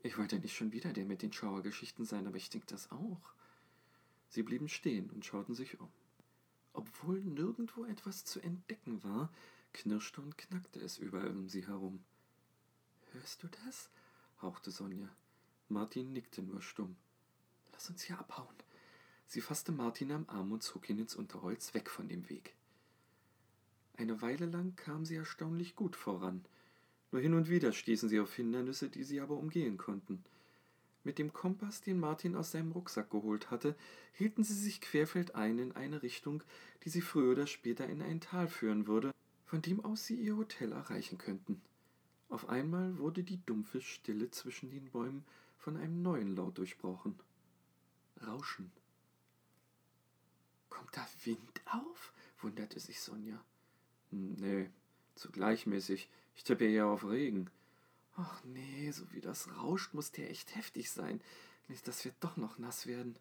Ich 0.00 0.18
wollte 0.18 0.38
nicht 0.38 0.54
schon 0.54 0.72
wieder 0.72 0.92
der 0.92 1.04
mit 1.04 1.22
den 1.22 1.32
Schauergeschichten 1.32 2.04
sein, 2.04 2.26
aber 2.26 2.36
ich 2.36 2.50
denke 2.50 2.66
das 2.66 2.90
auch. 2.90 3.32
Sie 4.28 4.42
blieben 4.42 4.68
stehen 4.68 5.10
und 5.10 5.24
schauten 5.24 5.54
sich 5.54 5.80
um. 5.80 5.90
Obwohl 6.72 7.20
nirgendwo 7.20 7.84
etwas 7.84 8.24
zu 8.24 8.40
entdecken 8.40 9.02
war, 9.02 9.32
knirschte 9.72 10.20
und 10.20 10.36
knackte 10.36 10.80
es 10.80 10.98
überall 10.98 11.30
um 11.30 11.48
sie 11.48 11.66
herum. 11.66 12.04
Hörst 13.12 13.42
du 13.42 13.48
das? 13.64 13.90
hauchte 14.42 14.70
Sonja. 14.70 15.08
Martin 15.68 16.12
nickte 16.12 16.42
nur 16.42 16.62
stumm. 16.62 16.96
Lass 17.72 17.90
uns 17.90 18.02
hier 18.02 18.18
abhauen. 18.18 18.54
Sie 19.26 19.40
fasste 19.40 19.72
Martin 19.72 20.12
am 20.12 20.28
Arm 20.28 20.52
und 20.52 20.62
zog 20.62 20.88
ihn 20.88 20.98
ins 20.98 21.14
Unterholz 21.14 21.74
weg 21.74 21.90
von 21.90 22.08
dem 22.08 22.28
Weg. 22.28 22.54
Eine 23.96 24.22
Weile 24.22 24.46
lang 24.46 24.76
kam 24.76 25.04
sie 25.04 25.16
erstaunlich 25.16 25.74
gut 25.74 25.96
voran. 25.96 26.44
Nur 27.10 27.22
hin 27.22 27.34
und 27.34 27.48
wieder 27.48 27.72
stießen 27.72 28.08
sie 28.08 28.20
auf 28.20 28.34
Hindernisse, 28.34 28.88
die 28.88 29.04
sie 29.04 29.20
aber 29.20 29.36
umgehen 29.36 29.78
konnten. 29.78 30.24
Mit 31.04 31.18
dem 31.18 31.32
Kompass, 31.32 31.80
den 31.80 31.98
Martin 31.98 32.36
aus 32.36 32.50
seinem 32.50 32.72
Rucksack 32.72 33.10
geholt 33.10 33.50
hatte, 33.50 33.76
hielten 34.12 34.44
sie 34.44 34.54
sich 34.54 34.80
querfeldein 34.80 35.58
in 35.58 35.72
eine 35.72 36.02
Richtung, 36.02 36.42
die 36.84 36.90
sie 36.90 37.00
früher 37.00 37.32
oder 37.32 37.46
später 37.46 37.86
in 37.88 38.02
ein 38.02 38.20
Tal 38.20 38.48
führen 38.48 38.86
würde, 38.86 39.14
von 39.46 39.62
dem 39.62 39.82
aus 39.82 40.04
sie 40.04 40.16
ihr 40.16 40.36
Hotel 40.36 40.72
erreichen 40.72 41.16
könnten. 41.16 41.62
Auf 42.28 42.48
einmal 42.50 42.98
wurde 42.98 43.22
die 43.22 43.40
dumpfe 43.46 43.80
Stille 43.80 44.30
zwischen 44.30 44.70
den 44.70 44.90
Bäumen 44.90 45.24
von 45.56 45.78
einem 45.78 46.02
neuen 46.02 46.36
Laut 46.36 46.58
durchbrochen. 46.58 47.18
Rauschen. 48.26 48.70
Kommt 50.68 50.94
da 50.96 51.06
Wind 51.24 51.62
auf? 51.66 52.12
wunderte 52.40 52.78
sich 52.80 53.00
Sonja. 53.00 53.42
Hm, 54.10 54.34
nee, 54.34 54.70
zu 55.18 55.30
gleichmäßig. 55.30 56.08
Ich 56.36 56.44
tippe 56.44 56.64
eher 56.64 56.86
auf 56.86 57.04
Regen. 57.04 57.50
Ach 58.16 58.42
nee, 58.44 58.90
so 58.90 59.04
wie 59.12 59.20
das 59.20 59.48
rauscht, 59.56 59.94
muss 59.94 60.10
der 60.10 60.30
echt 60.30 60.56
heftig 60.56 60.90
sein. 60.90 61.20
Nicht, 61.68 61.86
dass 61.86 62.04
wir 62.04 62.12
doch 62.20 62.36
noch 62.36 62.58
nass 62.58 62.86
werden. 62.86 63.16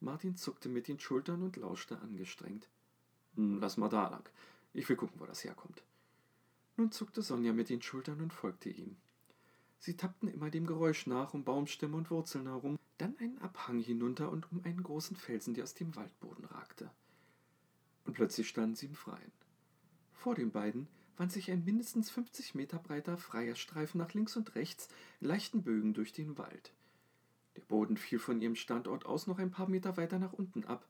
Martin 0.00 0.36
zuckte 0.36 0.68
mit 0.68 0.88
den 0.88 0.98
Schultern 0.98 1.42
und 1.42 1.56
lauschte 1.56 2.00
angestrengt. 2.00 2.68
Hm, 3.36 3.60
lass 3.60 3.76
mal 3.76 3.88
da 3.88 4.08
lang. 4.08 4.28
Ich 4.74 4.88
will 4.88 4.96
gucken, 4.96 5.20
wo 5.20 5.26
das 5.26 5.44
herkommt. 5.44 5.82
Nun 6.76 6.90
zuckte 6.90 7.22
Sonja 7.22 7.52
mit 7.52 7.68
den 7.68 7.82
Schultern 7.82 8.20
und 8.20 8.32
folgte 8.32 8.70
ihm. 8.70 8.96
Sie 9.78 9.96
tappten 9.96 10.28
immer 10.28 10.50
dem 10.50 10.66
Geräusch 10.66 11.06
nach 11.06 11.34
um 11.34 11.44
Baumstämme 11.44 11.96
und 11.96 12.10
Wurzeln 12.10 12.46
herum, 12.46 12.78
dann 12.98 13.18
einen 13.18 13.38
Abhang 13.38 13.80
hinunter 13.80 14.30
und 14.30 14.50
um 14.52 14.62
einen 14.64 14.82
großen 14.82 15.16
Felsen, 15.16 15.54
der 15.54 15.64
aus 15.64 15.74
dem 15.74 15.94
Waldboden 15.96 16.44
ragte. 16.44 16.90
Und 18.04 18.14
plötzlich 18.14 18.48
standen 18.48 18.76
sie 18.76 18.86
im 18.86 18.94
Freien. 18.94 19.32
Vor 20.22 20.36
den 20.36 20.52
beiden 20.52 20.86
wand 21.16 21.32
sich 21.32 21.50
ein 21.50 21.64
mindestens 21.64 22.08
50 22.08 22.54
Meter 22.54 22.78
breiter 22.78 23.16
freier 23.16 23.56
Streifen 23.56 23.98
nach 23.98 24.14
links 24.14 24.36
und 24.36 24.54
rechts 24.54 24.86
in 25.20 25.26
leichten 25.26 25.64
Bögen 25.64 25.94
durch 25.94 26.12
den 26.12 26.38
Wald. 26.38 26.72
Der 27.56 27.62
Boden 27.62 27.96
fiel 27.96 28.20
von 28.20 28.40
ihrem 28.40 28.54
Standort 28.54 29.04
aus 29.04 29.26
noch 29.26 29.40
ein 29.40 29.50
paar 29.50 29.68
Meter 29.68 29.96
weiter 29.96 30.20
nach 30.20 30.32
unten 30.32 30.62
ab. 30.62 30.86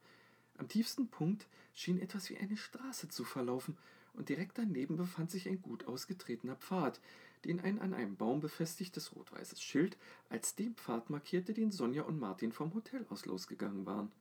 Am 0.59 0.69
tiefsten 0.69 1.09
Punkt 1.09 1.47
schien 1.73 1.99
etwas 1.99 2.29
wie 2.29 2.37
eine 2.37 2.59
Straße 2.59 3.09
zu 3.09 3.25
verlaufen, 3.25 3.79
und 4.13 4.29
direkt 4.29 4.59
daneben 4.59 4.99
befand 4.99 5.31
sich 5.31 5.49
ein 5.49 5.63
gut 5.63 5.87
ausgetretener 5.87 6.57
Pfad, 6.57 7.01
den 7.47 7.59
ein 7.59 7.81
an 7.81 7.95
einem 7.95 8.17
Baum 8.17 8.41
befestigtes 8.41 9.17
rot-weißes 9.17 9.63
Schild 9.63 9.97
als 10.29 10.57
den 10.57 10.75
Pfad 10.75 11.09
markierte, 11.09 11.55
den 11.55 11.73
Sonja 11.73 12.03
und 12.03 12.21
Martin 12.21 12.53
vom 12.53 12.75
Hotel 12.75 13.07
aus 13.09 13.25
losgegangen 13.25 13.87
waren. 13.87 14.13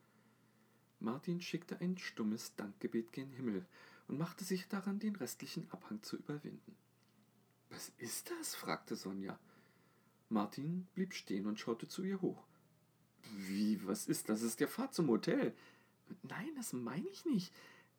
Martin 1.00 1.42
schickte 1.42 1.78
ein 1.82 1.98
stummes 1.98 2.54
Dankgebet 2.54 3.12
gen 3.12 3.28
Himmel 3.32 3.66
und 4.12 4.18
machte 4.18 4.44
sich 4.44 4.68
daran, 4.68 4.98
den 4.98 5.16
restlichen 5.16 5.66
Abhang 5.70 6.02
zu 6.02 6.18
überwinden. 6.18 6.76
Was 7.70 7.90
ist 7.96 8.30
das? 8.30 8.54
fragte 8.54 8.94
Sonja. 8.94 9.38
Martin 10.28 10.86
blieb 10.94 11.14
stehen 11.14 11.46
und 11.46 11.58
schaute 11.58 11.88
zu 11.88 12.04
ihr 12.04 12.20
hoch. 12.20 12.44
Wie, 13.34 13.80
was 13.86 14.06
ist 14.06 14.28
das? 14.28 14.42
Ist 14.42 14.60
der 14.60 14.68
Pfad 14.68 14.92
zum 14.92 15.08
Hotel. 15.08 15.56
Nein, 16.24 16.50
das 16.56 16.74
meine 16.74 17.08
ich 17.08 17.24
nicht. 17.24 17.54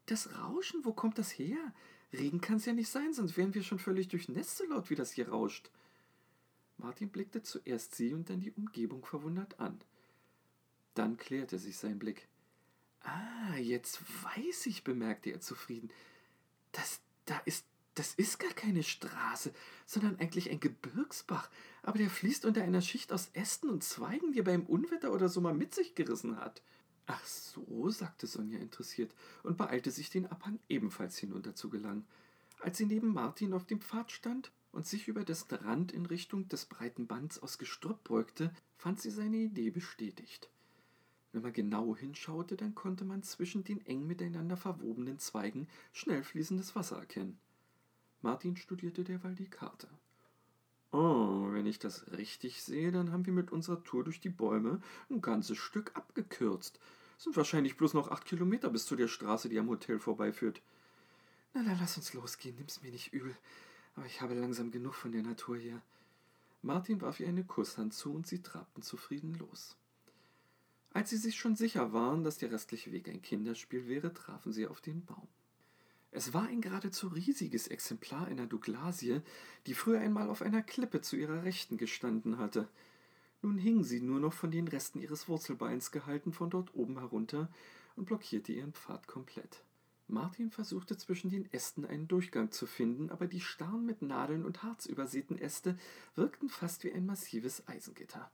Das 0.06 0.38
Rauschen, 0.38 0.86
wo 0.86 0.94
kommt 0.94 1.18
das 1.18 1.32
her? 1.32 1.74
Regen 2.14 2.42
kann 2.42 2.58
es 2.58 2.66
ja 2.66 2.74
nicht 2.74 2.90
sein, 2.90 3.12
sonst 3.14 3.36
wären 3.36 3.56
wir 3.56 3.64
schon 3.64 3.80
völlig 3.80 4.08
durchnässt, 4.10 4.58
so 4.58 4.66
laut 4.66 4.92
wie 4.92 4.96
das 4.96 5.14
hier 5.14 5.30
rauscht. 5.30 5.72
Martin 6.78 7.10
blickte 7.10 7.42
zuerst 7.42 7.96
sie 7.96 8.14
und 8.14 8.30
dann 8.30 8.40
die 8.40 8.52
Umgebung 8.52 9.04
verwundert 9.04 9.60
an. 9.60 9.80
Dann 10.94 11.18
klärte 11.18 11.58
sich 11.58 11.78
sein 11.78 11.98
Blick. 11.98 12.28
Ah, 13.04 13.58
jetzt 13.58 14.02
weiß 14.24 14.66
ich, 14.66 14.84
bemerkte 14.84 15.30
er 15.30 15.42
zufrieden. 15.42 15.92
Das 16.72 17.02
da 17.26 17.38
ist 17.46 17.66
das 17.96 18.16
ist 18.16 18.40
gar 18.40 18.54
keine 18.54 18.82
Straße, 18.82 19.54
sondern 19.86 20.18
eigentlich 20.20 20.50
ein 20.50 20.60
Gebirgsbach, 20.60 21.50
aber 21.84 22.00
der 22.00 22.10
fließt 22.10 22.46
unter 22.46 22.64
einer 22.64 22.82
Schicht 22.82 23.14
aus 23.14 23.30
Ästen 23.34 23.70
und 23.70 23.84
Zweigen, 23.84 24.32
die 24.32 24.40
er 24.40 24.46
beim 24.46 24.66
Unwetter 24.66 25.14
oder 25.14 25.30
so 25.30 25.42
mal 25.42 25.54
mit 25.54 25.76
sich 25.76 25.94
gerissen 25.94 26.38
hat. 26.38 26.64
Ach 27.06 27.24
so, 27.26 27.90
sagte 27.90 28.26
Sonja 28.26 28.58
interessiert 28.60 29.14
und 29.44 29.58
beeilte 29.58 29.92
sich, 29.92 30.10
den 30.10 30.26
Abhang 30.26 30.60
ebenfalls 30.70 31.18
hinunter 31.18 31.54
zu 31.54 31.70
gelangen. 31.70 32.08
Als 32.62 32.78
sie 32.78 32.86
neben 32.86 33.14
Martin 33.14 33.54
auf 33.54 33.66
dem 33.66 33.82
Pfad 33.82 34.12
stand 34.12 34.52
und 34.72 34.88
sich 34.88 35.08
über 35.08 35.24
dessen 35.24 35.54
Rand 35.54 35.92
in 35.92 36.06
Richtung 36.06 36.48
des 36.48 36.66
breiten 36.66 37.08
Bands 37.08 37.44
aus 37.44 37.58
Gestrüpp 37.58 38.06
beugte, 38.06 38.52
fand 38.78 39.02
sie 39.02 39.12
seine 39.12 39.38
Idee 39.38 39.70
bestätigt. 39.70 40.50
Wenn 41.34 41.42
man 41.42 41.52
genau 41.52 41.96
hinschaute, 41.96 42.56
dann 42.56 42.76
konnte 42.76 43.06
man 43.06 43.24
zwischen 43.24 43.64
den 43.64 43.84
eng 43.88 44.06
miteinander 44.06 44.56
verwobenen 44.56 45.18
Zweigen 45.18 45.68
schnell 45.92 46.24
fließendes 46.24 46.76
Wasser 46.76 47.00
erkennen. 47.00 47.40
Martin 48.22 48.56
studierte 48.56 49.04
derweil 49.04 49.34
die 49.34 49.50
Karte. 49.50 49.90
Oh, 50.92 51.52
wenn 51.52 51.66
ich 51.66 51.80
das 51.80 52.12
richtig 52.12 52.62
sehe, 52.62 52.92
dann 52.92 53.12
haben 53.12 53.26
wir 53.26 53.34
mit 53.34 53.52
unserer 53.52 53.84
Tour 53.84 54.04
durch 54.04 54.20
die 54.20 54.30
Bäume 54.30 54.80
ein 55.10 55.22
ganzes 55.22 55.58
Stück 55.58 55.96
abgekürzt. 55.96 56.80
Es 57.18 57.24
sind 57.24 57.36
wahrscheinlich 57.36 57.78
bloß 57.78 57.96
noch 57.96 58.12
acht 58.12 58.26
Kilometer 58.26 58.70
bis 58.70 58.86
zu 58.86 58.96
der 58.96 59.08
Straße, 59.08 59.50
die 59.50 59.58
am 59.58 59.70
Hotel 59.70 59.98
vorbeiführt. 59.98 60.62
Na, 61.56 61.64
dann 61.64 61.80
lass 61.80 61.98
uns 61.98 62.14
losgehen, 62.14 62.56
nimm's 62.58 62.84
mir 62.84 62.92
nicht 62.92 63.12
übel. 63.12 63.36
Aber 63.96 64.06
ich 64.06 64.22
habe 64.22 64.36
langsam 64.36 64.70
genug 64.70 64.94
von 64.94 65.12
der 65.12 65.24
Natur 65.24 65.58
hier. 65.58 65.82
Martin 66.62 67.02
warf 67.02 67.20
ihr 67.20 67.28
eine 67.28 67.44
Kusshand 67.44 67.94
zu 67.96 68.14
und 68.14 68.28
sie 68.28 68.44
trabten 68.44 68.84
zufrieden 68.84 69.34
los. 69.34 69.76
Als 70.94 71.10
sie 71.10 71.18
sich 71.18 71.36
schon 71.36 71.56
sicher 71.56 71.92
waren, 71.92 72.24
dass 72.24 72.38
der 72.38 72.52
restliche 72.52 72.92
Weg 72.92 73.10
ein 73.10 73.22
Kinderspiel 73.22 73.88
wäre, 73.88 74.14
trafen 74.14 74.54
sie 74.54 74.68
auf 74.68 74.80
den 74.80 75.04
Baum. 75.04 75.28
Es 76.12 76.32
war 76.34 76.44
ein 76.44 76.62
geradezu 76.62 77.08
riesiges 77.08 77.68
Exemplar 77.68 78.28
einer 78.28 78.46
Douglasie, 78.46 79.22
die 79.66 79.74
früher 79.74 80.00
einmal 80.00 80.30
auf 80.30 80.44
einer 80.44 80.62
Klippe 80.62 81.02
zu 81.02 81.16
ihrer 81.16 81.44
Rechten 81.44 81.78
gestanden 81.78 82.38
hatte. 82.38 82.68
Nun 83.42 83.58
hing 83.58 83.84
sie 83.84 84.00
nur 84.00 84.20
noch 84.20 84.34
von 84.34 84.52
den 84.52 84.68
Resten 84.68 85.00
ihres 85.00 85.28
Wurzelbeins 85.28 85.92
gehalten 85.92 86.32
von 86.32 86.52
dort 86.52 86.76
oben 86.76 87.00
herunter 87.00 87.50
und 87.96 88.06
blockierte 88.06 88.54
ihren 88.54 88.74
Pfad 88.74 89.08
komplett. 89.08 89.64
Martin 90.08 90.52
versuchte 90.52 90.96
zwischen 90.96 91.32
den 91.32 91.52
Ästen 91.52 91.86
einen 91.86 92.08
Durchgang 92.08 92.52
zu 92.52 92.68
finden, 92.68 93.10
aber 93.10 93.26
die 93.26 93.42
starren 93.42 93.86
mit 93.86 94.04
Nadeln 94.04 94.46
und 94.46 94.62
Harz 94.62 94.86
übersäten 94.86 95.40
Äste 95.40 95.76
wirkten 96.14 96.50
fast 96.50 96.84
wie 96.84 96.94
ein 96.94 97.08
massives 97.08 97.68
Eisengitter. 97.68 98.30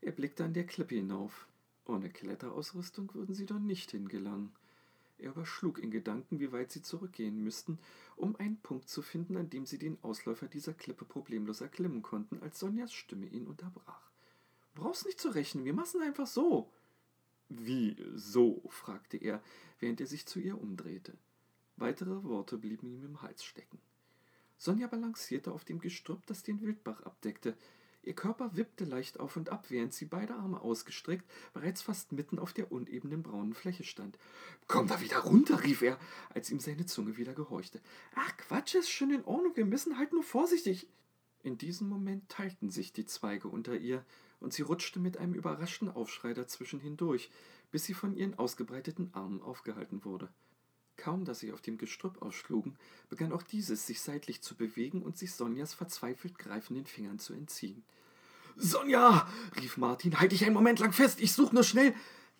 Er 0.00 0.12
blickte 0.12 0.44
an 0.44 0.54
der 0.54 0.64
Klippe 0.64 0.94
hinauf. 0.94 1.46
Ohne 1.86 2.10
Kletterausrüstung 2.10 3.12
würden 3.14 3.34
sie 3.34 3.46
dort 3.46 3.62
nicht 3.62 3.90
hingelangen. 3.90 4.52
Er 5.18 5.30
überschlug 5.30 5.78
in 5.78 5.90
Gedanken, 5.90 6.40
wie 6.40 6.52
weit 6.52 6.72
sie 6.72 6.82
zurückgehen 6.82 7.42
müssten, 7.42 7.78
um 8.16 8.34
einen 8.36 8.56
Punkt 8.56 8.88
zu 8.88 9.02
finden, 9.02 9.36
an 9.36 9.50
dem 9.50 9.66
sie 9.66 9.78
den 9.78 9.98
Ausläufer 10.02 10.48
dieser 10.48 10.74
Klippe 10.74 11.04
problemlos 11.04 11.60
erklimmen 11.60 12.02
konnten, 12.02 12.42
als 12.42 12.58
Sonjas 12.58 12.92
Stimme 12.92 13.26
ihn 13.26 13.46
unterbrach. 13.46 14.10
Brauchst 14.74 15.06
nicht 15.06 15.20
zu 15.20 15.28
rechnen, 15.28 15.64
wir 15.64 15.74
machen 15.74 16.02
einfach 16.02 16.26
so. 16.26 16.68
Wie 17.48 17.96
so? 18.14 18.62
fragte 18.68 19.16
er, 19.16 19.42
während 19.78 20.00
er 20.00 20.06
sich 20.06 20.26
zu 20.26 20.40
ihr 20.40 20.60
umdrehte. 20.60 21.12
Weitere 21.76 22.24
Worte 22.24 22.58
blieben 22.58 22.86
ihm 22.86 23.04
im 23.04 23.22
Hals 23.22 23.44
stecken. 23.44 23.78
Sonja 24.56 24.86
balancierte 24.86 25.52
auf 25.52 25.64
dem 25.64 25.80
Gestrüpp, 25.80 26.24
das 26.26 26.42
den 26.42 26.60
Wildbach 26.62 27.02
abdeckte. 27.02 27.56
Ihr 28.04 28.14
Körper 28.14 28.56
wippte 28.56 28.84
leicht 28.84 29.20
auf 29.20 29.36
und 29.36 29.50
ab, 29.50 29.66
während 29.68 29.94
sie 29.94 30.06
beide 30.06 30.34
Arme 30.34 30.60
ausgestreckt 30.60 31.24
bereits 31.52 31.82
fast 31.82 32.12
mitten 32.12 32.38
auf 32.38 32.52
der 32.52 32.72
unebenen 32.72 33.22
braunen 33.22 33.54
Fläche 33.54 33.84
stand. 33.84 34.18
Komm 34.66 34.88
da 34.88 35.00
wieder 35.00 35.18
runter, 35.18 35.62
rief 35.62 35.82
er, 35.82 35.98
als 36.30 36.50
ihm 36.50 36.58
seine 36.58 36.86
Zunge 36.86 37.16
wieder 37.16 37.32
gehorchte. 37.32 37.80
Ach, 38.16 38.36
Quatsch, 38.38 38.74
ist 38.74 38.90
schon 38.90 39.12
in 39.12 39.24
Ordnung, 39.24 39.56
wir 39.56 39.66
müssen 39.66 39.98
halt 39.98 40.12
nur 40.12 40.24
vorsichtig. 40.24 40.88
In 41.44 41.58
diesem 41.58 41.88
Moment 41.88 42.28
teilten 42.28 42.70
sich 42.70 42.92
die 42.92 43.06
Zweige 43.06 43.48
unter 43.48 43.76
ihr, 43.76 44.04
und 44.40 44.52
sie 44.52 44.62
rutschte 44.62 44.98
mit 44.98 45.18
einem 45.18 45.34
überraschten 45.34 45.88
Aufschrei 45.88 46.34
dazwischen 46.34 46.80
hindurch, 46.80 47.30
bis 47.70 47.84
sie 47.84 47.94
von 47.94 48.16
ihren 48.16 48.38
ausgebreiteten 48.38 49.10
Armen 49.14 49.40
aufgehalten 49.40 50.04
wurde. 50.04 50.28
Kaum, 51.02 51.24
dass 51.24 51.40
sie 51.40 51.52
auf 51.52 51.60
dem 51.60 51.78
Gestrüpp 51.78 52.22
ausschlugen, 52.22 52.76
begann 53.10 53.32
auch 53.32 53.42
dieses 53.42 53.88
sich 53.88 54.00
seitlich 54.00 54.40
zu 54.40 54.54
bewegen 54.54 55.02
und 55.02 55.18
sich 55.18 55.34
Sonjas 55.34 55.74
verzweifelt 55.74 56.38
greifenden 56.38 56.86
Fingern 56.86 57.18
zu 57.18 57.32
entziehen. 57.32 57.82
Sonja! 58.54 59.28
rief 59.60 59.78
Martin, 59.78 60.20
halt 60.20 60.30
dich 60.30 60.44
einen 60.44 60.54
Moment 60.54 60.78
lang 60.78 60.92
fest, 60.92 61.20
ich 61.20 61.32
such 61.32 61.50
nur 61.50 61.64
schnell. 61.64 61.92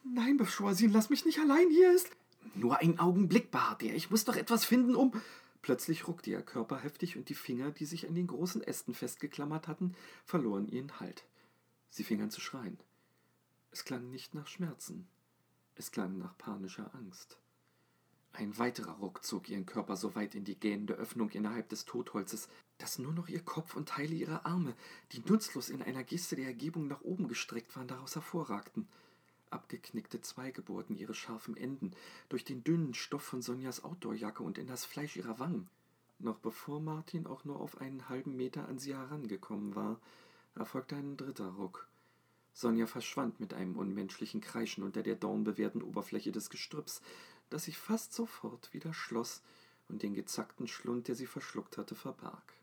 Nein, 0.04 0.36
Beschworsin, 0.36 0.92
lass 0.92 1.10
mich 1.10 1.24
nicht 1.24 1.40
allein, 1.40 1.70
hier 1.70 1.92
ist. 1.92 2.10
Nur 2.54 2.78
einen 2.78 3.00
Augenblick, 3.00 3.50
Bartier, 3.50 3.96
ich 3.96 4.12
muss 4.12 4.24
doch 4.24 4.36
etwas 4.36 4.64
finden, 4.64 4.94
um. 4.94 5.12
Plötzlich 5.60 6.06
ruckte 6.06 6.30
ihr 6.30 6.42
Körper 6.42 6.78
heftig 6.78 7.16
und 7.16 7.28
die 7.30 7.34
Finger, 7.34 7.72
die 7.72 7.84
sich 7.84 8.06
an 8.06 8.14
den 8.14 8.28
großen 8.28 8.62
Ästen 8.62 8.94
festgeklammert 8.94 9.66
hatten, 9.66 9.96
verloren 10.24 10.68
ihren 10.68 11.00
Halt. 11.00 11.24
Sie 11.90 12.04
fing 12.04 12.22
an 12.22 12.30
zu 12.30 12.40
schreien. 12.40 12.78
Es 13.72 13.84
klang 13.84 14.08
nicht 14.08 14.34
nach 14.34 14.46
Schmerzen, 14.46 15.08
es 15.74 15.90
klang 15.90 16.16
nach 16.16 16.38
panischer 16.38 16.94
Angst. 16.94 17.41
Ein 18.34 18.56
weiterer 18.56 18.92
Ruck 18.92 19.22
zog 19.24 19.50
ihren 19.50 19.66
Körper 19.66 19.96
so 19.96 20.14
weit 20.14 20.34
in 20.34 20.44
die 20.44 20.58
gähnende 20.58 20.94
Öffnung 20.94 21.28
innerhalb 21.30 21.68
des 21.68 21.84
Totholzes, 21.84 22.48
dass 22.78 22.98
nur 22.98 23.12
noch 23.12 23.28
ihr 23.28 23.40
Kopf 23.40 23.76
und 23.76 23.90
Teile 23.90 24.14
ihrer 24.14 24.46
Arme, 24.46 24.74
die 25.12 25.22
nutzlos 25.28 25.68
in 25.68 25.82
einer 25.82 26.02
Geste 26.02 26.36
der 26.36 26.46
Ergebung 26.46 26.88
nach 26.88 27.02
oben 27.02 27.28
gestreckt 27.28 27.76
waren, 27.76 27.88
daraus 27.88 28.14
hervorragten. 28.14 28.88
Abgeknickte 29.50 30.22
Zweige 30.22 30.62
bohrten 30.62 30.96
ihre 30.96 31.12
scharfen 31.12 31.58
Enden 31.58 31.92
durch 32.30 32.44
den 32.44 32.64
dünnen 32.64 32.94
Stoff 32.94 33.22
von 33.22 33.42
Sonjas 33.42 33.84
Outdoorjacke 33.84 34.42
und 34.42 34.56
in 34.56 34.66
das 34.66 34.86
Fleisch 34.86 35.16
ihrer 35.16 35.38
Wangen. 35.38 35.68
Noch 36.18 36.38
bevor 36.38 36.80
Martin 36.80 37.26
auch 37.26 37.44
nur 37.44 37.60
auf 37.60 37.80
einen 37.82 38.08
halben 38.08 38.34
Meter 38.34 38.66
an 38.66 38.78
sie 38.78 38.94
herangekommen 38.94 39.74
war, 39.74 40.00
erfolgte 40.54 40.96
ein 40.96 41.18
dritter 41.18 41.50
Ruck. 41.50 41.86
Sonja 42.54 42.86
verschwand 42.86 43.40
mit 43.40 43.54
einem 43.54 43.76
unmenschlichen 43.76 44.40
Kreischen 44.40 44.84
unter 44.84 45.02
der 45.02 45.16
dornbewehrten 45.16 45.82
Oberfläche 45.82 46.32
des 46.32 46.50
Gestrüpps, 46.50 47.02
das 47.52 47.64
sich 47.64 47.78
fast 47.78 48.12
sofort 48.12 48.72
wieder 48.72 48.92
schloss 48.94 49.42
und 49.88 50.02
den 50.02 50.14
gezackten 50.14 50.68
Schlund, 50.68 51.08
der 51.08 51.14
sie 51.14 51.26
verschluckt 51.26 51.78
hatte, 51.78 51.94
verbarg. 51.94 52.54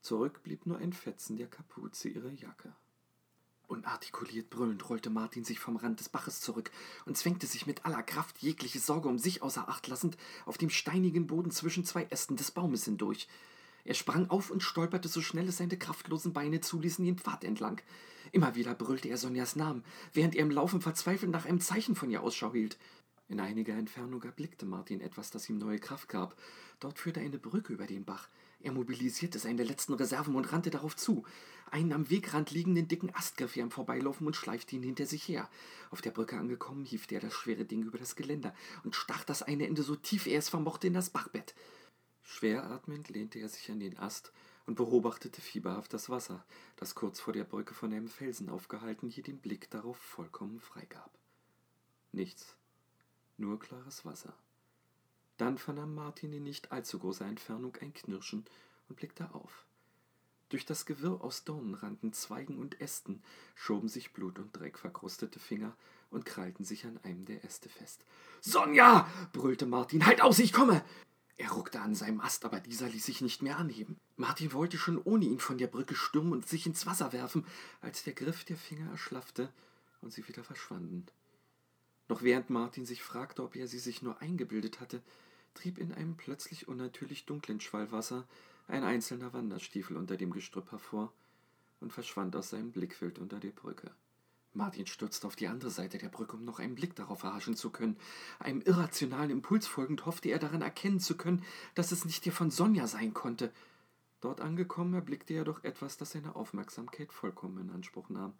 Zurück 0.00 0.42
blieb 0.42 0.66
nur 0.66 0.78
ein 0.78 0.92
Fetzen 0.92 1.36
der 1.36 1.46
Kapuze 1.46 2.08
ihrer 2.08 2.32
Jacke. 2.32 2.74
Unartikuliert 3.68 4.50
brüllend 4.50 4.88
rollte 4.90 5.08
Martin 5.08 5.44
sich 5.44 5.58
vom 5.58 5.76
Rand 5.76 6.00
des 6.00 6.08
Baches 6.08 6.40
zurück 6.40 6.70
und 7.06 7.16
zwängte 7.16 7.46
sich 7.46 7.66
mit 7.66 7.86
aller 7.86 8.02
Kraft, 8.02 8.38
jegliche 8.42 8.80
Sorge 8.80 9.08
um 9.08 9.18
sich 9.18 9.42
außer 9.42 9.68
Acht 9.68 9.86
lassend, 9.88 10.18
auf 10.44 10.58
dem 10.58 10.68
steinigen 10.68 11.26
Boden 11.26 11.50
zwischen 11.50 11.84
zwei 11.84 12.04
Ästen 12.04 12.36
des 12.36 12.50
Baumes 12.50 12.84
hindurch. 12.84 13.28
Er 13.84 13.94
sprang 13.94 14.28
auf 14.28 14.50
und 14.50 14.62
stolperte 14.62 15.08
so 15.08 15.22
schnell 15.22 15.48
es 15.48 15.56
seine 15.56 15.76
kraftlosen 15.76 16.32
Beine 16.32 16.60
zuließen 16.60 17.04
den 17.04 17.18
Pfad 17.18 17.44
entlang. 17.44 17.80
Immer 18.30 18.54
wieder 18.54 18.74
brüllte 18.74 19.08
er 19.08 19.16
Sonjas 19.16 19.56
Namen, 19.56 19.84
während 20.12 20.34
er 20.34 20.42
im 20.42 20.50
Laufen 20.50 20.80
verzweifelt 20.80 21.32
nach 21.32 21.46
einem 21.46 21.60
Zeichen 21.60 21.94
von 21.96 22.10
ihr 22.10 22.22
Ausschau 22.22 22.52
hielt. 22.52 22.78
In 23.32 23.40
einiger 23.40 23.72
Entfernung 23.72 24.22
erblickte 24.24 24.66
Martin 24.66 25.00
etwas, 25.00 25.30
das 25.30 25.48
ihm 25.48 25.56
neue 25.56 25.78
Kraft 25.78 26.10
gab. 26.10 26.36
Dort 26.80 26.98
führte 26.98 27.20
eine 27.20 27.38
Brücke 27.38 27.72
über 27.72 27.86
den 27.86 28.04
Bach. 28.04 28.28
Er 28.60 28.72
mobilisierte 28.72 29.38
seine 29.38 29.64
letzten 29.64 29.94
Reserven 29.94 30.34
und 30.34 30.52
rannte 30.52 30.68
darauf 30.68 30.94
zu. 30.94 31.24
Einen 31.70 31.94
am 31.94 32.10
Wegrand 32.10 32.50
liegenden 32.50 32.88
dicken 32.88 33.08
Ast 33.14 33.38
griff 33.38 33.56
er 33.56 33.62
im 33.62 33.70
Vorbeilaufen 33.70 34.26
und 34.26 34.36
schleifte 34.36 34.76
ihn 34.76 34.82
hinter 34.82 35.06
sich 35.06 35.26
her. 35.28 35.48
Auf 35.90 36.02
der 36.02 36.10
Brücke 36.10 36.36
angekommen, 36.36 36.84
hiefte 36.84 37.14
er 37.14 37.22
das 37.22 37.32
schwere 37.32 37.64
Ding 37.64 37.84
über 37.84 37.96
das 37.96 38.16
Geländer 38.16 38.54
und 38.84 38.96
stach 38.96 39.24
das 39.24 39.42
eine 39.42 39.66
Ende 39.66 39.82
so 39.82 39.96
tief 39.96 40.26
er 40.26 40.38
es 40.38 40.50
vermochte 40.50 40.88
in 40.88 40.92
das 40.92 41.08
Bachbett. 41.08 41.54
Schwer 42.22 42.64
atmend 42.64 43.08
lehnte 43.08 43.38
er 43.38 43.48
sich 43.48 43.70
an 43.70 43.80
den 43.80 43.98
Ast 43.98 44.30
und 44.66 44.74
beobachtete 44.74 45.40
fieberhaft 45.40 45.94
das 45.94 46.10
Wasser, 46.10 46.44
das 46.76 46.94
kurz 46.94 47.18
vor 47.18 47.32
der 47.32 47.44
Brücke 47.44 47.72
von 47.72 47.94
einem 47.94 48.08
Felsen 48.08 48.50
aufgehalten 48.50 49.08
hier 49.08 49.24
den 49.24 49.38
Blick 49.38 49.70
darauf 49.70 49.96
vollkommen 49.96 50.60
freigab. 50.60 51.10
Nichts, 52.12 52.58
nur 53.36 53.58
klares 53.58 54.04
Wasser. 54.04 54.34
Dann 55.36 55.58
vernahm 55.58 55.94
Martin 55.94 56.32
in 56.32 56.44
nicht 56.44 56.72
allzu 56.72 56.98
großer 56.98 57.26
Entfernung 57.26 57.76
ein 57.80 57.92
Knirschen 57.92 58.44
und 58.88 58.96
blickte 58.96 59.34
auf. 59.34 59.66
Durch 60.50 60.66
das 60.66 60.84
Gewirr 60.84 61.22
aus 61.22 61.44
Dornenranden, 61.44 62.12
Zweigen 62.12 62.58
und 62.58 62.78
Ästen 62.80 63.22
schoben 63.54 63.88
sich 63.88 64.12
Blut 64.12 64.38
und 64.38 64.54
Dreck 64.54 64.78
verkrustete 64.78 65.38
Finger 65.38 65.74
und 66.10 66.26
krallten 66.26 66.66
sich 66.66 66.84
an 66.84 66.98
einem 67.04 67.24
der 67.24 67.42
Äste 67.42 67.70
fest. 67.70 68.04
Sonja! 68.42 69.08
brüllte 69.32 69.64
Martin. 69.64 70.04
Halt 70.04 70.20
aus, 70.20 70.38
ich 70.38 70.52
komme! 70.52 70.84
Er 71.38 71.50
ruckte 71.52 71.80
an 71.80 71.94
seinem 71.94 72.20
Ast, 72.20 72.44
aber 72.44 72.60
dieser 72.60 72.88
ließ 72.88 73.04
sich 73.04 73.22
nicht 73.22 73.42
mehr 73.42 73.56
anheben. 73.56 73.96
Martin 74.16 74.52
wollte 74.52 74.76
schon 74.76 75.00
ohne 75.02 75.24
ihn 75.24 75.40
von 75.40 75.56
der 75.56 75.68
Brücke 75.68 75.94
stürmen 75.94 76.32
und 76.32 76.46
sich 76.46 76.66
ins 76.66 76.84
Wasser 76.84 77.12
werfen, 77.12 77.46
als 77.80 78.04
der 78.04 78.12
Griff 78.12 78.44
der 78.44 78.58
Finger 78.58 78.90
erschlaffte 78.90 79.50
und 80.02 80.12
sie 80.12 80.28
wieder 80.28 80.44
verschwanden. 80.44 81.06
Noch 82.08 82.22
während 82.22 82.50
Martin 82.50 82.84
sich 82.84 83.02
fragte, 83.02 83.42
ob 83.42 83.56
er 83.56 83.68
sie 83.68 83.78
sich 83.78 84.02
nur 84.02 84.20
eingebildet 84.20 84.80
hatte, 84.80 85.02
trieb 85.54 85.78
in 85.78 85.92
einem 85.92 86.16
plötzlich 86.16 86.68
unnatürlich 86.68 87.26
dunklen 87.26 87.60
Schwall 87.60 87.92
Wasser 87.92 88.26
ein 88.68 88.84
einzelner 88.84 89.32
Wanderstiefel 89.32 89.96
unter 89.96 90.16
dem 90.16 90.30
Gestrüpp 90.30 90.72
hervor 90.72 91.12
und 91.80 91.92
verschwand 91.92 92.34
aus 92.36 92.50
seinem 92.50 92.72
Blickfeld 92.72 93.18
unter 93.18 93.38
der 93.38 93.50
Brücke. 93.50 93.90
Martin 94.54 94.86
stürzte 94.86 95.26
auf 95.26 95.36
die 95.36 95.48
andere 95.48 95.70
Seite 95.70 95.98
der 95.98 96.10
Brücke, 96.10 96.36
um 96.36 96.44
noch 96.44 96.58
einen 96.58 96.74
Blick 96.74 96.94
darauf 96.94 97.22
erhaschen 97.22 97.56
zu 97.56 97.70
können. 97.70 97.96
Einem 98.38 98.60
irrationalen 98.60 99.30
Impuls 99.30 99.66
folgend 99.66 100.04
hoffte 100.04 100.28
er 100.28 100.38
daran 100.38 100.60
erkennen 100.60 101.00
zu 101.00 101.16
können, 101.16 101.42
dass 101.74 101.90
es 101.90 102.04
nicht 102.04 102.24
der 102.26 102.32
von 102.32 102.50
Sonja 102.50 102.86
sein 102.86 103.14
konnte. 103.14 103.50
Dort 104.20 104.40
angekommen 104.40 104.94
erblickte 104.94 105.34
er 105.34 105.44
doch 105.44 105.64
etwas, 105.64 105.96
das 105.96 106.12
seine 106.12 106.36
Aufmerksamkeit 106.36 107.12
vollkommen 107.12 107.58
in 107.58 107.70
Anspruch 107.70 108.10
nahm. 108.10 108.34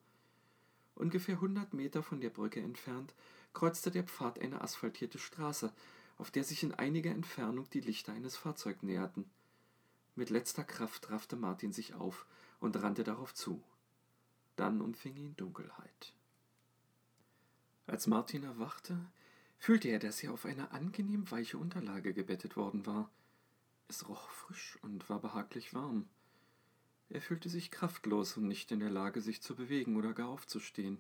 Ungefähr 0.95 1.41
hundert 1.41 1.73
Meter 1.73 2.03
von 2.03 2.21
der 2.21 2.31
Brücke 2.31 2.61
entfernt 2.61 3.15
kreuzte 3.53 3.91
der 3.91 4.05
Pfad 4.05 4.41
eine 4.41 4.61
asphaltierte 4.61 5.19
Straße, 5.19 5.73
auf 6.19 6.31
der 6.31 6.45
sich 6.45 6.63
in 6.63 6.75
einiger 6.75 7.11
Entfernung 7.11 7.69
die 7.71 7.81
Lichter 7.81 8.13
eines 8.13 8.37
Fahrzeugs 8.37 8.83
näherten. 8.83 9.31
Mit 10.15 10.31
letzter 10.31 10.65
Kraft 10.65 11.11
raffte 11.11 11.37
Martin 11.37 11.73
sich 11.73 11.95
auf 11.95 12.27
und 12.61 12.81
rannte 12.83 13.05
darauf 13.05 13.35
zu. 13.35 13.63
Dann 14.57 14.81
umfing 14.81 15.17
ihn 15.17 15.37
Dunkelheit. 15.37 16.15
Als 17.87 18.07
Martin 18.07 18.45
erwachte, 18.45 18.99
fühlte 19.59 19.89
er, 19.89 19.99
dass 19.99 20.23
er 20.23 20.33
auf 20.33 20.45
eine 20.45 20.73
angenehm 20.73 21.31
weiche 21.31 21.59
Unterlage 21.59 22.13
gebettet 22.15 22.57
worden 22.57 22.87
war. 22.87 23.11
Es 23.89 24.09
roch 24.09 24.31
frisch 24.31 24.79
und 24.83 25.09
war 25.09 25.21
behaglich 25.21 25.75
warm. 25.75 26.09
Er 27.09 27.21
fühlte 27.21 27.49
sich 27.49 27.71
kraftlos 27.71 28.37
und 28.37 28.49
nicht 28.49 28.73
in 28.73 28.81
der 28.81 28.91
Lage, 28.91 29.21
sich 29.21 29.43
zu 29.43 29.55
bewegen 29.55 29.97
oder 29.97 30.15
gar 30.15 30.29
aufzustehen. 30.29 30.99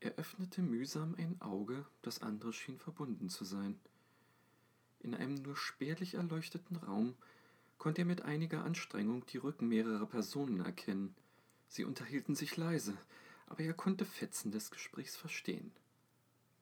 Er 0.00 0.12
öffnete 0.16 0.62
mühsam 0.62 1.14
ein 1.16 1.40
Auge, 1.40 1.86
das 2.02 2.22
andere 2.22 2.52
schien 2.52 2.78
verbunden 2.78 3.28
zu 3.28 3.44
sein. 3.44 3.78
In 5.00 5.14
einem 5.14 5.34
nur 5.34 5.56
spärlich 5.56 6.14
erleuchteten 6.14 6.76
Raum 6.76 7.14
konnte 7.78 8.02
er 8.02 8.06
mit 8.06 8.22
einiger 8.22 8.64
Anstrengung 8.64 9.24
die 9.26 9.38
Rücken 9.38 9.68
mehrerer 9.68 10.06
Personen 10.06 10.60
erkennen. 10.60 11.14
Sie 11.68 11.84
unterhielten 11.84 12.34
sich 12.34 12.56
leise, 12.56 12.96
aber 13.46 13.60
er 13.60 13.74
konnte 13.74 14.04
Fetzen 14.04 14.50
des 14.50 14.70
Gesprächs 14.70 15.16
verstehen. 15.16 15.72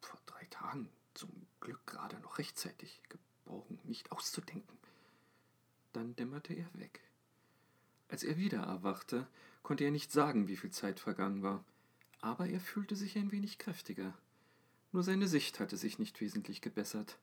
Vor 0.00 0.20
drei 0.26 0.44
Tagen, 0.46 0.88
zum 1.14 1.30
Glück 1.60 1.86
gerade 1.86 2.18
noch 2.20 2.38
rechtzeitig, 2.38 3.00
geborgen, 3.08 3.78
nicht 3.84 4.12
auszudenken. 4.12 4.78
Dann 5.92 6.14
dämmerte 6.16 6.54
er 6.54 6.68
weg. 6.74 7.00
Als 8.08 8.22
er 8.22 8.36
wieder 8.36 8.62
erwachte, 8.62 9.26
konnte 9.62 9.84
er 9.84 9.90
nicht 9.90 10.12
sagen, 10.12 10.48
wie 10.48 10.56
viel 10.56 10.70
Zeit 10.70 11.00
vergangen 11.00 11.42
war, 11.42 11.64
aber 12.24 12.48
er 12.48 12.60
fühlte 12.60 12.96
sich 12.96 13.18
ein 13.18 13.32
wenig 13.32 13.58
kräftiger. 13.58 14.16
Nur 14.92 15.02
seine 15.02 15.28
Sicht 15.28 15.60
hatte 15.60 15.76
sich 15.76 15.98
nicht 15.98 16.22
wesentlich 16.22 16.62
gebessert. 16.62 17.18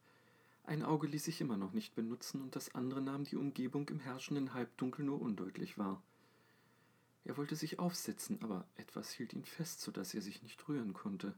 Ein 0.63 0.83
Auge 0.83 1.07
ließ 1.07 1.23
sich 1.23 1.41
immer 1.41 1.57
noch 1.57 1.73
nicht 1.73 1.95
benutzen 1.95 2.39
und 2.39 2.55
das 2.55 2.75
andere 2.75 3.01
nahm 3.01 3.23
die 3.23 3.35
Umgebung 3.35 3.89
im 3.89 3.99
herrschenden 3.99 4.53
Halbdunkel 4.53 5.03
nur 5.03 5.19
undeutlich 5.19 5.79
wahr. 5.79 6.03
Er 7.25 7.35
wollte 7.35 7.55
sich 7.55 7.79
aufsetzen, 7.79 8.43
aber 8.43 8.67
etwas 8.75 9.11
hielt 9.11 9.33
ihn 9.33 9.43
fest, 9.43 9.81
so 9.81 9.91
dass 9.91 10.13
er 10.13 10.21
sich 10.21 10.43
nicht 10.43 10.67
rühren 10.67 10.93
konnte. 10.93 11.33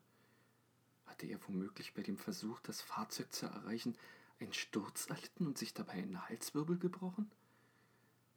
Hatte 1.06 1.28
er 1.28 1.40
womöglich 1.48 1.94
bei 1.94 2.04
dem 2.04 2.18
Versuch, 2.18 2.60
das 2.62 2.82
Fahrzeug 2.82 3.32
zu 3.32 3.46
erreichen, 3.46 3.96
einen 4.42 4.54
Sturz 4.54 5.06
erlitten 5.06 5.48
und 5.48 5.58
sich 5.58 5.74
dabei 5.74 5.94
einen 5.94 6.28
Halswirbel 6.28 6.78
gebrochen? 6.78 7.32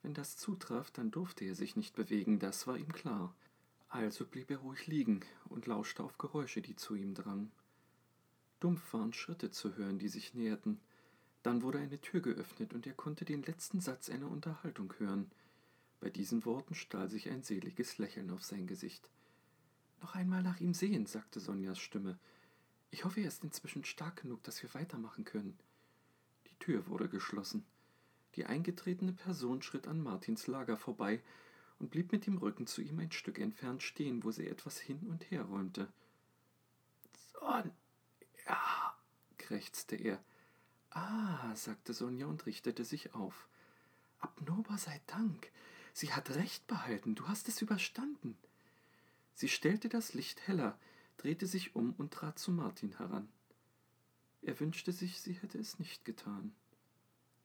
Wenn 0.03 0.15
das 0.15 0.37
zutraf, 0.37 0.93
dann 0.93 1.11
durfte 1.11 1.45
er 1.45 1.57
sich 1.57 1.75
nicht 1.75 1.97
bewegen, 1.97 2.39
das 2.39 2.69
war 2.69 2.79
ihm 2.79 2.93
klar. 2.93 3.35
Also 3.89 4.27
blieb 4.27 4.51
er 4.51 4.59
ruhig 4.59 4.87
liegen 4.87 5.21
und 5.49 5.67
lauschte 5.67 6.03
auf 6.03 6.19
Geräusche, 6.19 6.61
die 6.61 6.77
zu 6.77 6.95
ihm 6.95 7.15
drangen. 7.15 7.51
Dumpf 8.61 8.93
waren 8.93 9.13
Schritte 9.13 9.51
zu 9.51 9.77
hören, 9.77 9.99
die 9.99 10.09
sich 10.09 10.35
näherten. 10.35 10.81
Dann 11.43 11.63
wurde 11.63 11.79
eine 11.79 12.01
Tür 12.01 12.21
geöffnet 12.21 12.75
und 12.75 12.87
er 12.87 12.95
konnte 12.95 13.25
den 13.25 13.43
letzten 13.43 13.81
Satz 13.81 14.11
einer 14.11 14.31
Unterhaltung 14.31 14.93
hören– 14.99 15.31
bei 16.01 16.11
diesen 16.11 16.45
Worten 16.45 16.75
stahl 16.75 17.09
sich 17.09 17.31
ein 17.31 17.43
seliges 17.43 17.99
Lächeln 17.99 18.31
auf 18.31 18.45
sein 18.45 18.67
Gesicht. 18.67 19.11
Noch 20.01 20.15
einmal 20.15 20.43
nach 20.43 20.61
ihm 20.61 20.75
sehen, 20.75 21.07
sagte 21.07 21.41
Sonjas 21.41 21.79
Stimme. 21.79 22.19
Ich 22.91 23.05
hoffe, 23.05 23.21
er 23.21 23.29
ist 23.29 23.45
inzwischen 23.45 23.85
stark 23.85 24.23
genug, 24.23 24.43
dass 24.45 24.63
wir 24.63 24.73
weitermachen 24.75 25.25
können. 25.25 25.59
Die 26.49 26.59
Tür 26.59 26.87
wurde 26.87 27.09
geschlossen. 27.09 27.65
Die 28.35 28.45
eingetretene 28.45 29.15
Person 29.15 29.63
schritt 29.63 29.89
an 29.89 30.03
Martins 30.03 30.47
Lager 30.47 30.77
vorbei 30.77 31.23
und 31.79 31.91
blieb 31.91 32.13
mit 32.13 32.27
dem 32.27 32.39
Rücken 32.39 32.67
zu 32.67 32.81
ihm 32.83 32.99
ein 32.99 33.13
Stück 33.13 33.39
entfernt 33.39 33.83
stehen, 33.83 34.25
wo 34.25 34.31
sie 34.31 34.47
etwas 34.47 34.79
hin 34.79 35.01
und 35.09 35.31
her 35.31 35.43
räumte. 35.43 35.93
Son, 37.33 37.71
ja, 38.47 38.97
krächzte 39.39 39.97
er. 39.97 40.23
Ah, 40.91 41.55
sagte 41.55 41.93
Sonja 41.93 42.27
und 42.27 42.47
richtete 42.47 42.85
sich 42.85 43.15
auf. 43.15 43.49
Abnober 44.19 44.79
sei 44.79 45.01
Dank. 45.07 45.51
Sie 45.93 46.13
hat 46.13 46.31
recht 46.31 46.67
behalten, 46.67 47.15
du 47.15 47.29
hast 47.29 47.49
es 47.49 47.61
überstanden. 47.63 48.37
Sie 49.35 49.49
stellte 49.49 49.89
das 49.89 50.15
Licht 50.15 50.47
heller, 50.47 50.79
drehte 51.19 51.47
sich 51.47 51.77
um 51.77 51.93
und 51.99 52.13
trat 52.13 52.39
zu 52.39 52.51
Martin 52.51 52.97
heran. 52.97 53.29
Er 54.43 54.59
wünschte 54.61 54.93
sich, 54.93 55.21
sie 55.21 55.35
hätte 55.35 55.59
es 55.59 55.79
nicht 55.79 56.05
getan. 56.05 56.55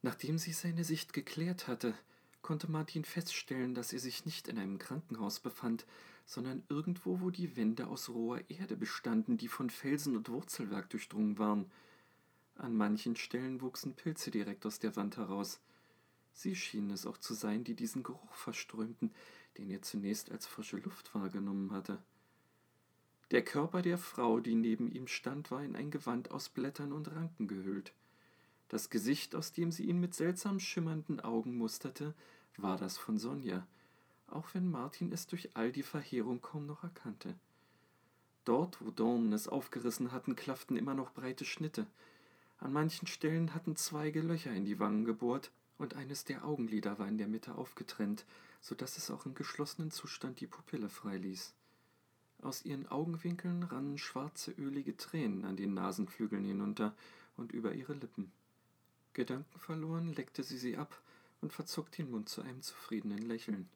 Nachdem 0.02 0.38
sie 0.38 0.52
seine 0.52 0.84
Sicht 0.84 1.12
geklärt 1.12 1.68
hatte, 1.68 1.94
konnte 2.42 2.70
Martin 2.70 3.04
feststellen, 3.04 3.74
dass 3.74 3.92
er 3.92 4.00
sich 4.00 4.26
nicht 4.26 4.48
in 4.48 4.58
einem 4.58 4.78
Krankenhaus 4.78 5.40
befand, 5.40 5.86
sondern 6.26 6.62
irgendwo, 6.68 7.20
wo 7.20 7.30
die 7.30 7.56
Wände 7.56 7.86
aus 7.86 8.08
roher 8.08 8.42
Erde 8.50 8.76
bestanden, 8.76 9.36
die 9.36 9.48
von 9.48 9.70
Felsen 9.70 10.16
und 10.16 10.28
Wurzelwerk 10.28 10.90
durchdrungen 10.90 11.38
waren. 11.38 11.70
An 12.56 12.76
manchen 12.76 13.16
Stellen 13.16 13.60
wuchsen 13.60 13.94
Pilze 13.94 14.30
direkt 14.30 14.66
aus 14.66 14.78
der 14.78 14.94
Wand 14.96 15.16
heraus. 15.16 15.60
Sie 16.32 16.54
schienen 16.54 16.90
es 16.90 17.06
auch 17.06 17.18
zu 17.18 17.34
sein, 17.34 17.64
die 17.64 17.74
diesen 17.74 18.02
Geruch 18.02 18.34
verströmten, 18.34 19.12
den 19.58 19.70
er 19.70 19.82
zunächst 19.82 20.30
als 20.30 20.46
frische 20.46 20.78
Luft 20.78 21.14
wahrgenommen 21.14 21.72
hatte. 21.72 21.98
Der 23.30 23.42
Körper 23.42 23.82
der 23.82 23.98
Frau, 23.98 24.40
die 24.40 24.54
neben 24.54 24.90
ihm 24.90 25.06
stand, 25.06 25.50
war 25.50 25.62
in 25.62 25.74
ein 25.74 25.90
Gewand 25.90 26.30
aus 26.30 26.48
Blättern 26.48 26.92
und 26.92 27.10
Ranken 27.14 27.48
gehüllt. 27.48 27.92
Das 28.72 28.88
Gesicht, 28.88 29.34
aus 29.34 29.52
dem 29.52 29.70
sie 29.70 29.84
ihn 29.84 30.00
mit 30.00 30.14
seltsam 30.14 30.58
schimmernden 30.58 31.20
Augen 31.20 31.58
musterte, 31.58 32.14
war 32.56 32.78
das 32.78 32.96
von 32.96 33.18
Sonja, 33.18 33.66
auch 34.28 34.54
wenn 34.54 34.70
Martin 34.70 35.12
es 35.12 35.26
durch 35.26 35.50
all 35.52 35.70
die 35.72 35.82
Verheerung 35.82 36.40
kaum 36.40 36.64
noch 36.64 36.82
erkannte. 36.82 37.34
Dort, 38.46 38.80
wo 38.80 38.90
Dornen 38.90 39.34
es 39.34 39.46
aufgerissen 39.46 40.10
hatten, 40.10 40.36
klafften 40.36 40.78
immer 40.78 40.94
noch 40.94 41.12
breite 41.12 41.44
Schnitte, 41.44 41.86
An 42.60 42.72
manchen 42.72 43.06
Stellen 43.06 43.52
hatten 43.52 43.76
Zweige 43.76 44.22
Löcher 44.22 44.52
in 44.52 44.64
die 44.64 44.78
Wangen 44.78 45.04
gebohrt, 45.04 45.52
und 45.76 45.94
eines 45.94 46.24
der 46.24 46.42
Augenlider 46.42 46.98
war 46.98 47.08
in 47.08 47.18
der 47.18 47.28
Mitte 47.28 47.56
aufgetrennt, 47.56 48.24
so 48.62 48.74
dass 48.74 48.96
es 48.96 49.10
auch 49.10 49.26
im 49.26 49.34
geschlossenen 49.34 49.90
Zustand 49.90 50.40
die 50.40 50.46
Pupille 50.46 50.88
freiließ. 50.88 51.52
Aus 52.40 52.64
ihren 52.64 52.88
Augenwinkeln 52.88 53.64
rannen 53.64 53.98
schwarze, 53.98 54.50
ölige 54.52 54.96
Tränen 54.96 55.44
an 55.44 55.56
den 55.56 55.74
Nasenflügeln 55.74 56.46
hinunter 56.46 56.94
und 57.36 57.52
über 57.52 57.74
ihre 57.74 57.92
Lippen. 57.92 58.32
Gedankenverloren 59.14 60.12
leckte 60.14 60.42
sie 60.42 60.58
sie 60.58 60.76
ab 60.76 61.00
und 61.40 61.52
verzog 61.52 61.90
den 61.92 62.10
Mund 62.10 62.28
zu 62.28 62.42
einem 62.42 62.62
zufriedenen 62.62 63.18
Lächeln. 63.18 63.68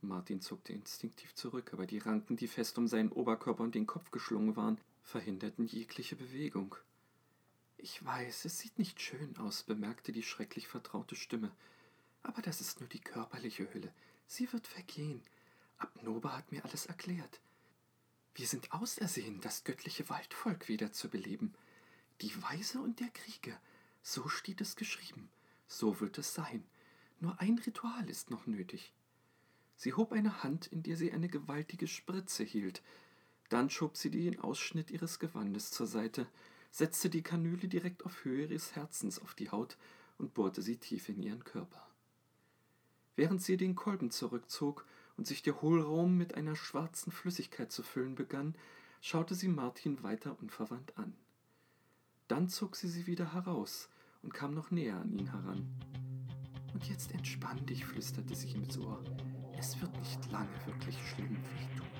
Martin 0.00 0.40
zuckte 0.40 0.72
instinktiv 0.72 1.34
zurück, 1.34 1.72
aber 1.72 1.86
die 1.86 1.98
Ranken, 1.98 2.36
die 2.36 2.48
fest 2.48 2.76
um 2.78 2.88
seinen 2.88 3.12
Oberkörper 3.12 3.62
und 3.62 3.74
den 3.74 3.86
Kopf 3.86 4.10
geschlungen 4.10 4.56
waren, 4.56 4.78
verhinderten 5.02 5.66
jegliche 5.66 6.16
Bewegung. 6.16 6.74
Ich 7.76 8.04
weiß, 8.04 8.44
es 8.44 8.58
sieht 8.58 8.78
nicht 8.78 9.00
schön 9.00 9.36
aus, 9.38 9.62
bemerkte 9.62 10.12
die 10.12 10.22
schrecklich 10.22 10.68
vertraute 10.68 11.16
Stimme. 11.16 11.50
Aber 12.22 12.42
das 12.42 12.60
ist 12.60 12.80
nur 12.80 12.88
die 12.88 13.00
körperliche 13.00 13.72
Hülle. 13.74 13.92
Sie 14.26 14.52
wird 14.52 14.66
vergehen. 14.66 15.20
Abnoba 15.78 16.36
hat 16.36 16.52
mir 16.52 16.64
alles 16.64 16.86
erklärt. 16.86 17.40
Wir 18.34 18.46
sind 18.46 18.72
ausersehen, 18.72 19.40
das 19.40 19.64
göttliche 19.64 20.08
Waldvolk 20.08 20.68
wieder 20.68 20.92
zu 20.92 21.08
beleben. 21.08 21.54
Die 22.20 22.42
Weise 22.42 22.80
und 22.80 23.00
der 23.00 23.10
Krieger. 23.10 23.60
So 24.02 24.28
steht 24.28 24.60
es 24.60 24.76
geschrieben. 24.76 25.28
So 25.66 26.00
wird 26.00 26.18
es 26.18 26.34
sein. 26.34 26.64
Nur 27.20 27.40
ein 27.40 27.58
Ritual 27.58 28.10
ist 28.10 28.30
noch 28.30 28.46
nötig. 28.46 28.92
Sie 29.76 29.94
hob 29.94 30.12
eine 30.12 30.42
Hand, 30.42 30.66
in 30.66 30.82
der 30.82 30.96
sie 30.96 31.12
eine 31.12 31.28
gewaltige 31.28 31.86
Spritze 31.86 32.44
hielt. 32.44 32.82
Dann 33.48 33.70
schob 33.70 33.96
sie 33.96 34.10
den 34.10 34.40
Ausschnitt 34.40 34.90
ihres 34.90 35.18
Gewandes 35.18 35.70
zur 35.70 35.86
Seite 35.86 36.26
setzte 36.72 37.10
die 37.10 37.22
Kanüle 37.22 37.68
direkt 37.68 38.04
auf 38.04 38.24
Höhe 38.24 38.46
ihres 38.46 38.74
Herzens 38.74 39.20
auf 39.20 39.34
die 39.34 39.50
Haut 39.50 39.76
und 40.18 40.34
bohrte 40.34 40.62
sie 40.62 40.78
tief 40.78 41.08
in 41.08 41.22
ihren 41.22 41.44
Körper. 41.44 41.86
Während 43.14 43.42
sie 43.42 43.58
den 43.58 43.74
Kolben 43.74 44.10
zurückzog 44.10 44.86
und 45.18 45.26
sich 45.26 45.42
der 45.42 45.60
Hohlraum 45.60 46.16
mit 46.16 46.34
einer 46.34 46.56
schwarzen 46.56 47.12
Flüssigkeit 47.12 47.70
zu 47.70 47.82
füllen 47.82 48.14
begann, 48.14 48.56
schaute 49.02 49.34
sie 49.34 49.48
Martin 49.48 50.02
weiter 50.02 50.36
unverwandt 50.40 50.96
an. 50.96 51.14
Dann 52.26 52.48
zog 52.48 52.74
sie 52.74 52.88
sie 52.88 53.06
wieder 53.06 53.34
heraus 53.34 53.90
und 54.22 54.32
kam 54.32 54.54
noch 54.54 54.70
näher 54.70 54.96
an 54.96 55.12
ihn 55.12 55.30
heran. 55.30 55.66
Und 56.72 56.88
jetzt 56.88 57.12
entspann 57.12 57.64
dich, 57.66 57.84
flüsterte 57.84 58.34
sie 58.34 58.48
ihm 58.48 58.62
ins 58.62 58.78
Ohr. 58.78 59.02
Es 59.58 59.80
wird 59.80 59.96
nicht 59.98 60.30
lange 60.30 60.48
wirklich 60.66 60.96
schlimm 61.08 61.36
wehtun. 61.36 61.91